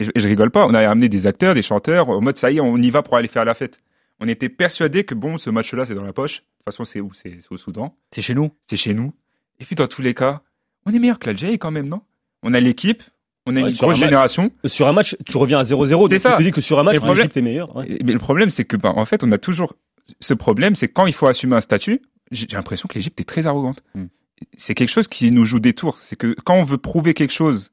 [0.00, 2.36] Et je, et je rigole pas, on avait ramené des acteurs, des chanteurs, en mode
[2.36, 3.80] ça y est, on y va pour aller faire la fête.
[4.20, 6.40] On était persuadé que bon, ce match-là, c'est dans la poche.
[6.40, 7.12] De toute façon, c'est où?
[7.14, 7.96] C'est au Soudan.
[8.10, 8.50] C'est chez nous.
[8.66, 9.12] C'est chez nous.
[9.58, 10.42] Et puis, dans tous les cas,
[10.86, 12.02] on est meilleur que l'Algérie quand même, non?
[12.42, 13.02] On a l'équipe,
[13.46, 14.50] on a Ouais, une grosse un match- génération.
[14.66, 16.08] Sur un match, tu reviens à 0-0.
[16.10, 16.36] C'est ça.
[16.36, 17.74] Tu dis que sur un match, l'Égypte est meilleure.
[17.74, 17.86] ouais.
[17.90, 19.74] Et- Mais le problème, c'est que, bah, en fait, on a toujours
[20.20, 23.46] ce problème, c'est quand il faut assumer un statut, j'ai l'impression que l'Égypte est très
[23.46, 23.82] arrogante.
[23.94, 24.06] Hmm.
[24.56, 25.98] C'est quelque chose qui nous joue des tours.
[25.98, 27.72] C'est que quand on veut prouver quelque chose,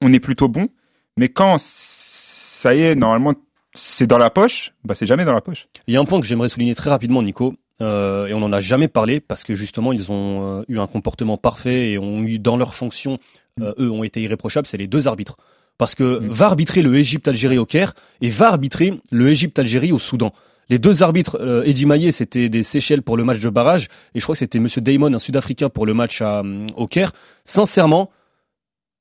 [0.00, 0.68] on est plutôt bon,
[1.16, 3.34] mais quand ça y est, normalement,
[3.72, 5.68] c'est dans la poche, bah, c'est jamais dans la poche.
[5.86, 8.52] Il y a un point que j'aimerais souligner très rapidement, Nico, euh, et on n'en
[8.52, 12.22] a jamais parlé parce que justement ils ont euh, eu un comportement parfait et ont
[12.22, 13.18] eu dans leur fonction,
[13.60, 15.36] euh, eux ont été irréprochables, c'est les deux arbitres.
[15.76, 16.28] Parce que Mm.
[16.28, 20.32] va arbitrer le Égypte-Algérie au Caire et va arbitrer le Égypte-Algérie au Soudan.
[20.70, 24.20] Les deux arbitres, euh, Eddie Maillet, c'était des Seychelles pour le match de barrage, et
[24.20, 27.12] je crois que c'était Monsieur Damon, un Sud-Africain, pour le match à, euh, au Caire.
[27.44, 28.10] Sincèrement,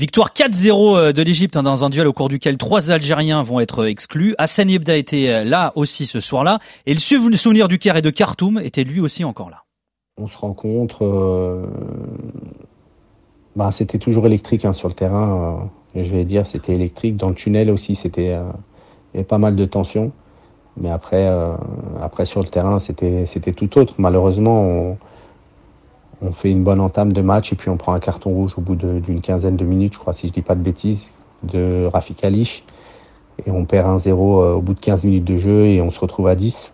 [0.00, 3.58] Victoire 4-0 euh, de l'Égypte hein, dans un duel au cours duquel trois Algériens vont
[3.58, 4.32] être exclus.
[4.38, 6.60] Hassan Yebda était euh, là aussi ce soir-là.
[6.86, 9.64] Et le sou- souvenir du Caire et de Khartoum était lui aussi encore là.
[10.16, 11.04] On se rencontre.
[11.04, 11.66] euh,
[13.56, 15.68] bah, c'était toujours électrique hein, sur le terrain.
[15.96, 17.16] euh, je vais dire, c'était électrique.
[17.16, 18.44] Dans le tunnel aussi, c'était euh,
[19.12, 20.12] il y avait pas mal de tension.
[20.77, 21.55] Mais après, euh,
[22.01, 23.95] après sur le terrain, c'était c'était tout autre.
[23.97, 24.97] Malheureusement, on,
[26.23, 28.61] on fait une bonne entame de match et puis on prend un carton rouge au
[28.61, 31.09] bout d'une quinzaine de minutes, je crois, si je dis pas de bêtises,
[31.43, 32.63] de Rafik Alish.
[33.45, 35.99] Et on perd 1-0 euh, au bout de 15 minutes de jeu et on se
[35.99, 36.71] retrouve à 10.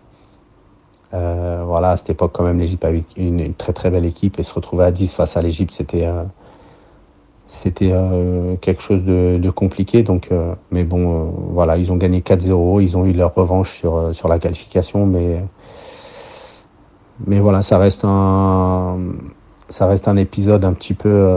[1.12, 4.38] Euh, voilà, à cette époque, quand même, l'Égypte avait une, une très très belle équipe
[4.38, 6.22] et se retrouver à 10 face à l'Égypte, c'était euh,
[7.50, 10.02] c'était euh, quelque chose de, compliqué.
[10.02, 13.78] Donc, euh, mais bon, euh, voilà, ils ont gagné 4-0, ils ont eu leur revanche
[13.78, 15.44] sur sur la qualification, mais
[17.26, 18.98] mais voilà, ça reste un
[19.68, 21.28] ça reste un épisode un petit peu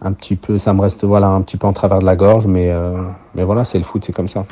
[0.00, 2.46] un petit peu, ça me reste voilà un petit peu en travers de la gorge,
[2.46, 2.72] mais
[3.34, 4.46] mais voilà, c'est le foot, c'est comme ça.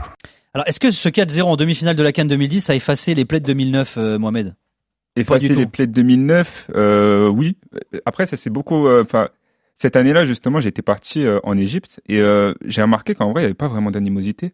[0.52, 3.38] Alors, est-ce que ce 4-0 en demi-finale de la Cannes 2010 a effacé les plaies
[3.38, 4.56] de 2009, euh, Mohamed?
[5.16, 7.56] Effacer les plaies de 2009, euh, oui.
[8.06, 8.86] Après, ça c'est beaucoup.
[8.86, 9.28] euh, Enfin,
[9.76, 13.44] cette année-là, justement, j'étais parti euh, en Égypte et euh, j'ai remarqué qu'en vrai, il
[13.44, 14.52] n'y avait pas vraiment d'animosité.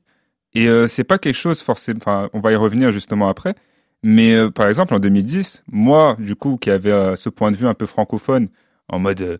[0.55, 1.99] Et euh, c'est pas quelque chose forcément.
[2.01, 3.55] Enfin, on va y revenir justement après.
[4.03, 7.67] Mais euh, par exemple, en 2010, moi, du coup, qui avait ce point de vue
[7.67, 8.49] un peu francophone,
[8.89, 9.39] en mode, euh,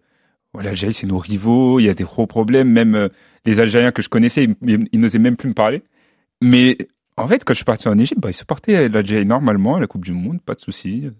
[0.53, 2.69] voilà, l'Algérie, c'est nos rivaux, il y a des gros problèmes.
[2.71, 3.09] Même euh,
[3.45, 5.83] les Algériens que je connaissais, ils, ils, ils n'osaient même plus me parler.
[6.43, 6.77] Mais
[7.17, 9.87] en fait, quand je suis parti en Égypte, bah, ils supportaient l'Algérie normalement à la
[9.87, 11.11] Coupe du Monde, pas de souci.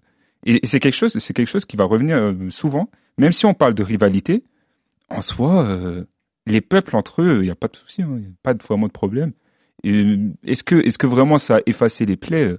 [0.45, 3.53] Et, c'est quelque chose, c'est quelque chose qui va revenir euh, souvent, même si on
[3.53, 4.43] parle de rivalité.
[5.09, 6.03] En soi, euh,
[6.45, 8.53] les peuples entre eux, il n'y a pas de souci, hein, il n'y a pas
[8.53, 9.31] vraiment de problème.
[9.85, 12.55] Euh, Est-ce que, est-ce que vraiment ça a effacé les plaies?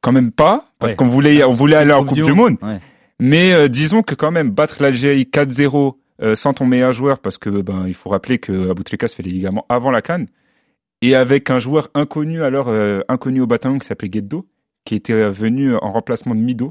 [0.00, 0.96] Quand même pas, parce Ouais.
[0.96, 2.56] qu'on voulait, on voulait aller en Coupe du Monde.
[2.62, 2.78] Ouais.
[3.18, 7.36] Mais euh, disons que quand même battre l'Algérie 4-0 euh, sans ton meilleur joueur, parce
[7.36, 10.26] que ben il faut rappeler que Aboutrika se fait les ligaments avant la canne,
[11.02, 14.48] et avec un joueur inconnu alors euh, inconnu au bataillon qui s'appelait Gueddo,
[14.84, 16.70] qui était euh, venu en remplacement de Mido,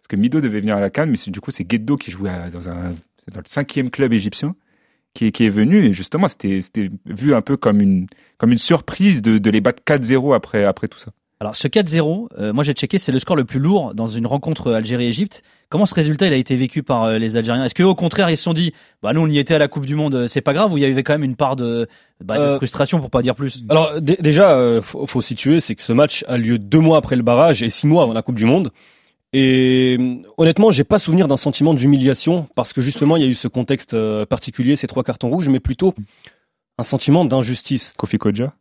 [0.00, 2.50] parce que Mido devait venir à la canne, mais du coup c'est Gueddo qui jouait
[2.50, 2.94] dans un
[3.32, 4.56] dans le cinquième club égyptien
[5.14, 8.06] qui est, venu et justement c'était c'était vu un peu comme une
[8.38, 11.12] comme une surprise de, de les battre 4-0 après après tout ça.
[11.42, 14.26] Alors, ce 4-0, euh, moi j'ai checké, c'est le score le plus lourd dans une
[14.26, 15.42] rencontre Algérie-Égypte.
[15.70, 17.64] Comment ce résultat il a été vécu par euh, les Algériens?
[17.64, 19.86] Est-ce qu'au contraire ils se sont dit, bah nous on y était à la Coupe
[19.86, 21.88] du Monde, euh, c'est pas grave, ou il y avait quand même une part de,
[22.22, 23.62] bah, de Euh, frustration pour pas dire plus?
[23.70, 26.98] Alors dé- déjà, euh, faut, faut situer, c'est que ce match a lieu deux mois
[26.98, 28.70] après le barrage et six mois avant la Coupe du Monde.
[29.32, 33.28] Et euh, honnêtement, j'ai pas souvenir d'un sentiment d'humiliation parce que justement, il y a
[33.28, 35.94] eu ce contexte euh, particulier, ces trois cartons rouges, mais plutôt
[36.76, 37.94] un sentiment d'injustice.
[37.96, 38.52] Kofi Kodja?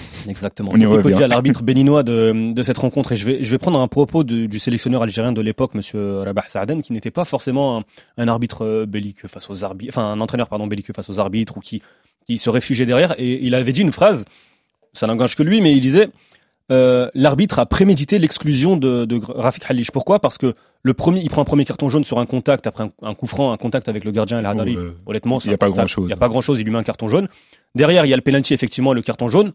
[0.28, 0.70] Exactement.
[0.74, 1.12] On y revient.
[1.12, 3.12] Kodja, l'arbitre béninois de, de cette rencontre.
[3.12, 6.20] Et je vais, je vais prendre un propos de- du sélectionneur algérien de l'époque, Monsieur
[6.20, 7.82] Rabah Saaden, qui n'était pas forcément un,
[8.18, 11.56] un arbitre euh, belliqueux face aux arbitres, enfin un entraîneur pardon belliqueux face aux arbitres
[11.56, 11.82] ou qui,
[12.26, 13.14] qui se réfugiait derrière.
[13.18, 14.24] Et il avait dit une phrase,
[14.92, 16.08] ça n'engage que lui, mais il disait
[16.72, 19.92] euh, l'arbitre a prémédité l'exclusion de, de Rafik Halish.
[19.92, 20.18] Pourquoi?
[20.18, 22.90] Parce que le premier, il prend un premier carton jaune sur un contact après un,
[23.02, 24.74] un coup franc, un contact avec le gardien El Hadari.
[24.76, 25.78] Oh, euh, Honnêtement, il c'est y a pas contact.
[25.78, 26.04] grand-chose.
[26.04, 26.58] Il n'y a pas grand chose.
[26.58, 27.28] Il lui met un carton jaune.
[27.76, 29.52] Derrière, il y a le penalty effectivement, le carton jaune.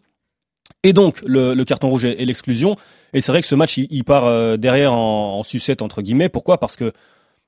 [0.84, 2.76] Et donc le, le carton rouge et, et l'exclusion.
[3.14, 6.02] Et c'est vrai que ce match, il, il part euh, derrière en, en sucette entre
[6.02, 6.30] guillemets.
[6.30, 6.58] Pourquoi?
[6.60, 6.92] Parce que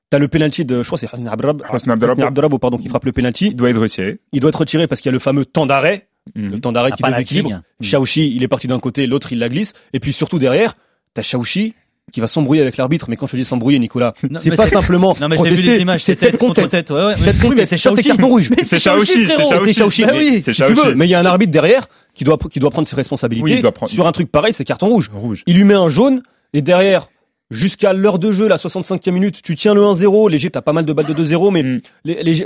[0.10, 2.60] T'as le penalty de, je crois que c'est Hassan Abdrab, Abdrab.
[2.60, 3.48] Pardon, qui frappe le penalty.
[3.48, 4.20] Il doit être retiré.
[4.32, 6.52] Il doit être retiré parce qu'il y a le fameux temps d'arrêt, Mhm.
[6.52, 7.50] le temps d'arrêt Ah, qui déséquilibre.
[7.50, 7.60] King.
[7.82, 9.74] Shaoxi, il est parti d'un côté, l'autre il la glisse.
[9.92, 10.76] Et puis surtout derrière,
[11.16, 11.74] t'as Shaoxi
[12.12, 13.08] qui va s'embrouiller avec l'arbitre.
[13.10, 15.76] Mais quand je te dis s'embrouiller, Nicolas, c'est pas simplement Non mais j'ai vu protester,
[15.78, 16.92] les images, c'est tête contre tête.
[16.92, 18.50] Ouais, ouais, Tête mais- oui, mais c'est carton rouge.
[18.52, 20.04] Mais C'est c'est Shaoxi, Shaoxi, c'est Shaoxi.
[20.06, 20.42] Bah mais- oui.
[20.46, 20.96] C'est si tu veux, Shaoxi.
[20.96, 23.44] mais il y a un arbitre derrière qui doit, qui doit prendre ses responsabilités.
[23.44, 25.10] Oui, il doit prendre- Sur un truc pareil, c'est carton rouge.
[25.14, 25.44] Rouge.
[25.48, 26.22] Il lui met un jaune
[26.54, 27.10] et derrière,
[27.52, 30.28] jusqu'à l'heure de jeu, la 65e minute, tu tiens le 1-0.
[30.30, 31.82] L'Égypte a pas mal de balles de 2-0, mais Mm.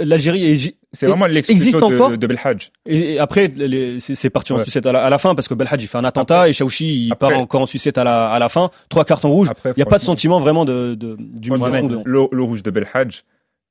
[0.03, 2.72] l'Algérie est- C'est vraiment existe encore de, de Belhadj.
[2.86, 3.51] et après,
[3.99, 4.63] c'est parti en Ouais.
[4.63, 7.05] sucette à la, à la fin parce que Belhadj il fait un attentat et Shaoxi
[7.07, 8.70] il Après- part encore en sucette à la, à la fin.
[8.89, 9.49] Trois cartons rouges.
[9.65, 11.18] Il n'y a pas de sentiment vraiment de, de,
[11.55, 13.24] franchement, de- le, le rouge de Belhadj,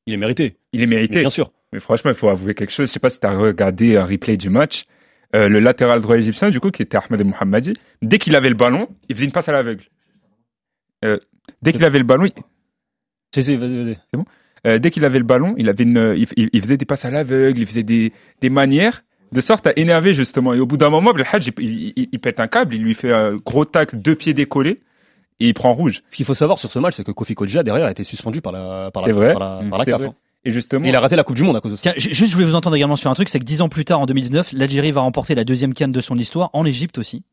[0.07, 0.57] Il est mérité.
[0.73, 1.21] il est Mais mérité.
[1.21, 1.51] bien sûr.
[1.73, 2.87] Mais franchement, il faut avouer quelque chose.
[2.89, 4.85] Je sais pas si tu as regardé un replay du match.
[5.35, 8.55] Euh, le latéral droit égyptien, du coup, qui était Ahmed Mohammadi, dès qu'il avait le
[8.55, 9.85] ballon, il faisait une passe à l'aveugle.
[11.05, 11.19] Euh,
[11.63, 12.33] dès qu'il avait le ballon, il-
[13.35, 13.97] Si, si, vas-y, vas-y.
[14.67, 17.59] euh, dès qu'il avait le ballon, il avait une, il, faisait des passes à l'aveugle,
[17.61, 19.03] il faisait des, des manières
[19.33, 20.55] de sorte à énerver justement.
[20.55, 23.35] Et au bout d'un moment, le Hadj, il, pète un câble, il lui fait un
[23.37, 24.81] gros tacle, deux pieds décollés,
[25.41, 26.03] et il prend rouge.
[26.09, 28.41] Ce qu'il faut savoir sur ce match, c'est que Kofi Kodja derrière a été suspendu
[28.41, 30.01] par la, par la, par la, par la CAF.
[30.09, 30.15] hein.
[30.47, 31.83] Et justement, Et il a raté la Coupe du Monde à cause de ça.
[31.83, 33.85] Tiens, juste je voulais vous entendre également sur un truc, c'est que dix ans plus
[33.85, 37.25] tard, en 2019, l'Algérie va remporter la deuxième canne de son histoire en Égypte aussi.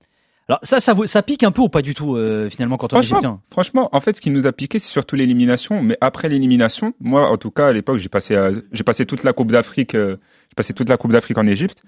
[0.49, 2.99] Alors ça, ça, pique un peu ou pas du tout euh, finalement quand on est
[3.05, 5.81] égyptien Franchement, en fait, ce qui nous a piqué, c'est surtout l'élimination.
[5.81, 8.35] Mais après l'élimination, moi, en tout cas, à l'époque, j'ai passé,
[8.71, 10.17] j'ai passé toute la Coupe d'Afrique, euh,
[10.49, 11.83] j'ai passé toute la Coupe d'Afrique en Égypte.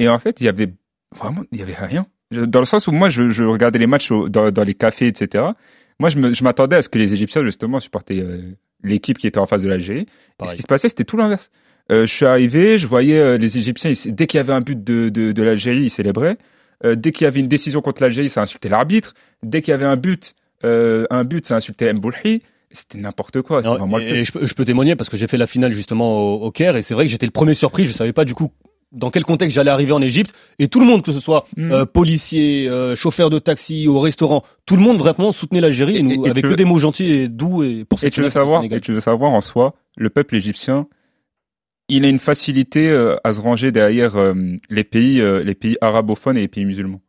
[0.00, 0.72] Et en fait, il y avait
[1.14, 2.06] vraiment, il y avait rien.
[2.32, 5.06] Dans le sens où moi, je, je regardais les matchs au- dans, dans les cafés,
[5.06, 5.44] etc.
[6.00, 9.46] Moi, je m'attendais à ce que les Égyptiens, justement, supportaient euh, l'équipe qui était en
[9.46, 10.06] face de l'Algérie.
[10.42, 11.50] Et ce qui se passait, c'était tout l'inverse.
[11.90, 14.60] Euh, je suis arrivé, je voyais euh, les Égyptiens, ils- dès qu'il y avait un
[14.60, 16.36] but de, de, de l'Algérie, ils célébraient.
[16.84, 19.14] Euh, dès qu'il y avait une décision contre l'Algérie, ça insultait l'arbitre.
[19.42, 22.42] Dès qu'il y avait un but, un but, ça insultait Mboulhi.
[22.70, 23.60] C'était n'importe quoi.
[23.60, 26.76] Non, et, je peux témoigner parce que j'ai fait la finale justement au, au Caire
[26.76, 27.84] et c'est vrai que j'étais le premier surpris.
[27.86, 28.50] Je savais pas du coup
[28.92, 31.72] dans quel contexte j'allais arriver en Égypte et tout le monde, que ce soit Mm.
[31.72, 35.98] euh, policier, euh, chauffeur de taxi, au restaurant, tout le monde vraiment soutenait l'Algérie et,
[35.98, 38.20] Et- nous et avec que veux- des mots gentils et doux et pour Et tu
[38.22, 40.86] veux savoir, et tu veux savoir en soi, le peuple égyptien,
[41.88, 44.34] il a une facilité euh, à se ranger derrière euh,
[44.70, 47.00] les pays, les pays arabophones et les pays musulmans.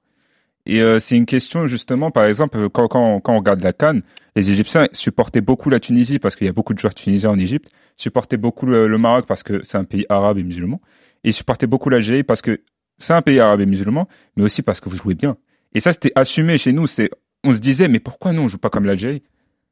[0.65, 4.01] Et c'est une question justement, par exemple, quand, quand, quand on regarde la Cannes,
[4.37, 7.37] les Égyptiens supportaient beaucoup la Tunisie parce qu'il y a beaucoup de joueurs tunisiens en
[7.37, 10.79] Égypte, supportaient beaucoup le, le Maroc parce que c'est un pays arabe et musulman,
[11.23, 12.61] et ils supportaient beaucoup l'Algérie parce que
[12.97, 15.37] c'est un pays arabe et musulman, mais aussi parce que vous jouez bien.
[15.73, 16.85] Et ça, c'était assumé chez nous.
[16.87, 17.09] C'est,
[17.43, 19.23] on se disait, mais pourquoi nous on joue pas comme l'Algérie?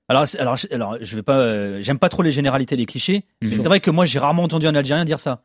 [0.10, 3.24] Alors, alors, je- alors, je vais pas, euh, j'aime pas trop les généralités, les clichés.
[3.42, 3.56] mais.
[3.56, 5.44] C'est vrai que moi, j'ai rarement entendu un Algérien dire ça.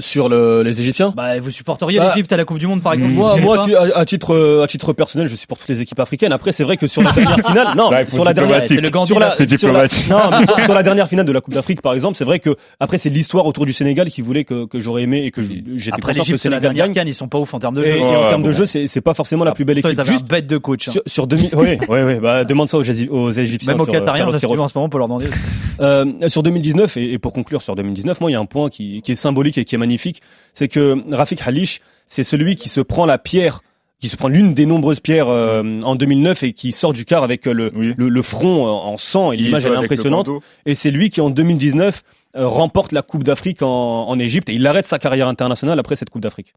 [0.00, 2.92] Sur le- les Égyptiens Bah, vous supporteriez Bah, l'Égypte à la Coupe du Monde, par
[2.92, 3.14] exemple.
[3.14, 6.30] Moi, moi, à, à titre, euh, à titre personnel, je supporte toutes les équipes africaines.
[6.30, 8.62] Après, c'est vrai que sur la dernière finale, non, sur la dernière.
[8.64, 10.08] C'est le Gandhi, sur la, sur la- diplomatique.
[10.08, 12.38] non, mais sur, sur la dernière finale de la Coupe d'Afrique, par exemple, c'est vrai
[12.38, 15.42] que après, c'est l'histoire autour du Sénégal qui voulait que, que j'aurais aimé et que
[15.42, 16.94] j'étais Après l'Égypte, c'est la dernière gagne.
[16.94, 17.96] canne, ils sont pas ouf en termes de Et, jeu.
[17.96, 19.90] et Oh, en termes de jeu, c'est c'est pas forcément la plus belle équipe.
[19.92, 20.86] ils avaient bête de coach.
[20.86, 20.92] hein.
[20.92, 23.72] sur, sur 2000, oui, oui, oui, bah, demande ça aux, Égy- aux Égyptiens.
[23.72, 24.38] Même aux Qatariens, en
[24.68, 25.26] ce moment, pour leur demander.
[25.80, 28.68] Euh, sur 2019 et, et pour conclure sur 2019, moi il y a un point
[28.68, 30.20] qui, qui est symbolique et qui est magnifique,
[30.52, 33.62] c'est que Rafik Halish, c'est celui qui se prend la pierre,
[34.00, 37.22] qui se prend l'une des nombreuses pierres euh, en 2009 et qui sort du car
[37.22, 37.94] avec euh, le, Oui.
[37.96, 40.28] le, le front en en sang et l'image elle est impressionnante.
[40.66, 42.02] Et c'est lui qui en 2019
[42.36, 45.96] euh, remporte la Coupe d'Afrique en, en Égypte et il arrête sa carrière internationale après
[45.96, 46.52] cette Coupe d'Afrique.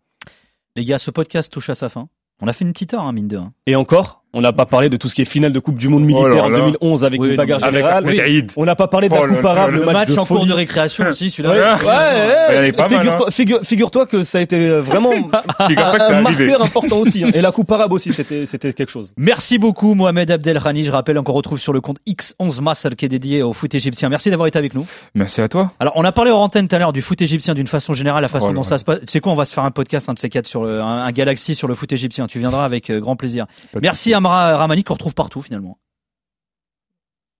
[0.76, 2.08] Les gars, ce podcast touche à sa fin.
[2.42, 3.38] On a fait une petite heure, hein, mine de.
[3.38, 3.54] rien.
[3.66, 5.90] Et encore, on n'a pas parlé de tout ce qui est finale de Coupe du
[5.90, 6.58] Monde Oh militaire là en là.
[6.60, 8.50] 2011 avec Oui, une bagarre Avec générale.
[8.56, 9.68] On n'a pas parlé de la Oh là.
[9.68, 11.50] le Le match, match de en cours de récréation aussi, celui-là.
[11.52, 13.32] Ouais, ouais, Elle est pas mal, figure-toi, hein.
[13.32, 15.12] figure- figure-toi que ça a été vraiment
[15.60, 17.24] un marqueur important aussi.
[17.24, 17.30] hein.
[17.34, 19.14] Et la coupe arabe aussi, c'était c'était quelque chose.
[19.18, 20.84] Merci beaucoup, Mohamed Abdelrani.
[20.84, 24.10] Je rappelle, on retrouve sur le compte X11 Muscle qui est dédié au foot égyptien.
[24.10, 24.86] Merci d'avoir été avec nous.
[25.16, 25.72] Merci à toi.
[25.80, 28.22] Alors, on a parlé en antenne tout à l'heure du foot égyptien d'une façon générale,
[28.22, 29.00] la façon Oh là dont ça se passe.
[29.08, 31.04] C'est quoi On va se faire un podcast, un de ces quatre, sur le, un,
[31.06, 32.28] un Galaxy sur le foot égyptien.
[32.28, 33.46] Tu viendras avec euh, grand plaisir.
[33.72, 33.84] Pas de
[34.30, 35.78] Ramani qu'on retrouve partout finalement.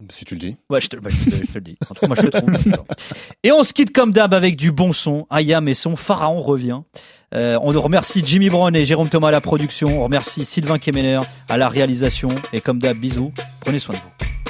[0.10, 0.58] Si tu le dis.
[0.72, 1.78] Ouais, je te, bah, je te- je te le dis.
[1.88, 2.50] En tout cas, moi, je le trouve.
[3.44, 5.28] Et on se quitte comme d'hab avec du bon son.
[5.30, 6.82] Ayam et son Pharaon revient.
[7.36, 10.02] Euh, on remercie Jimmy Brown et Jérôme Thomas à la production.
[10.02, 11.20] On remercie Sylvain Kemener
[11.50, 12.30] à la réalisation.
[12.52, 13.32] Et comme d'hab, bisous.
[13.60, 14.41] Prenez soin de vous.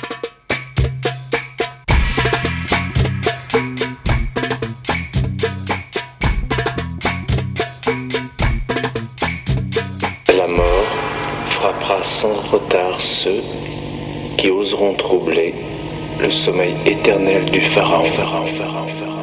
[13.23, 13.41] Ceux
[14.37, 15.53] qui oseront troubler
[16.19, 18.09] le sommeil éternel du pharaon.
[18.11, 19.21] pharaon, pharaon, pharaon.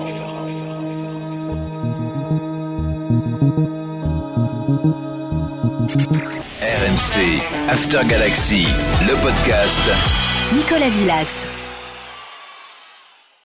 [6.61, 8.67] RMC After Galaxy,
[9.07, 9.91] le podcast.
[10.55, 11.47] Nicolas Villas.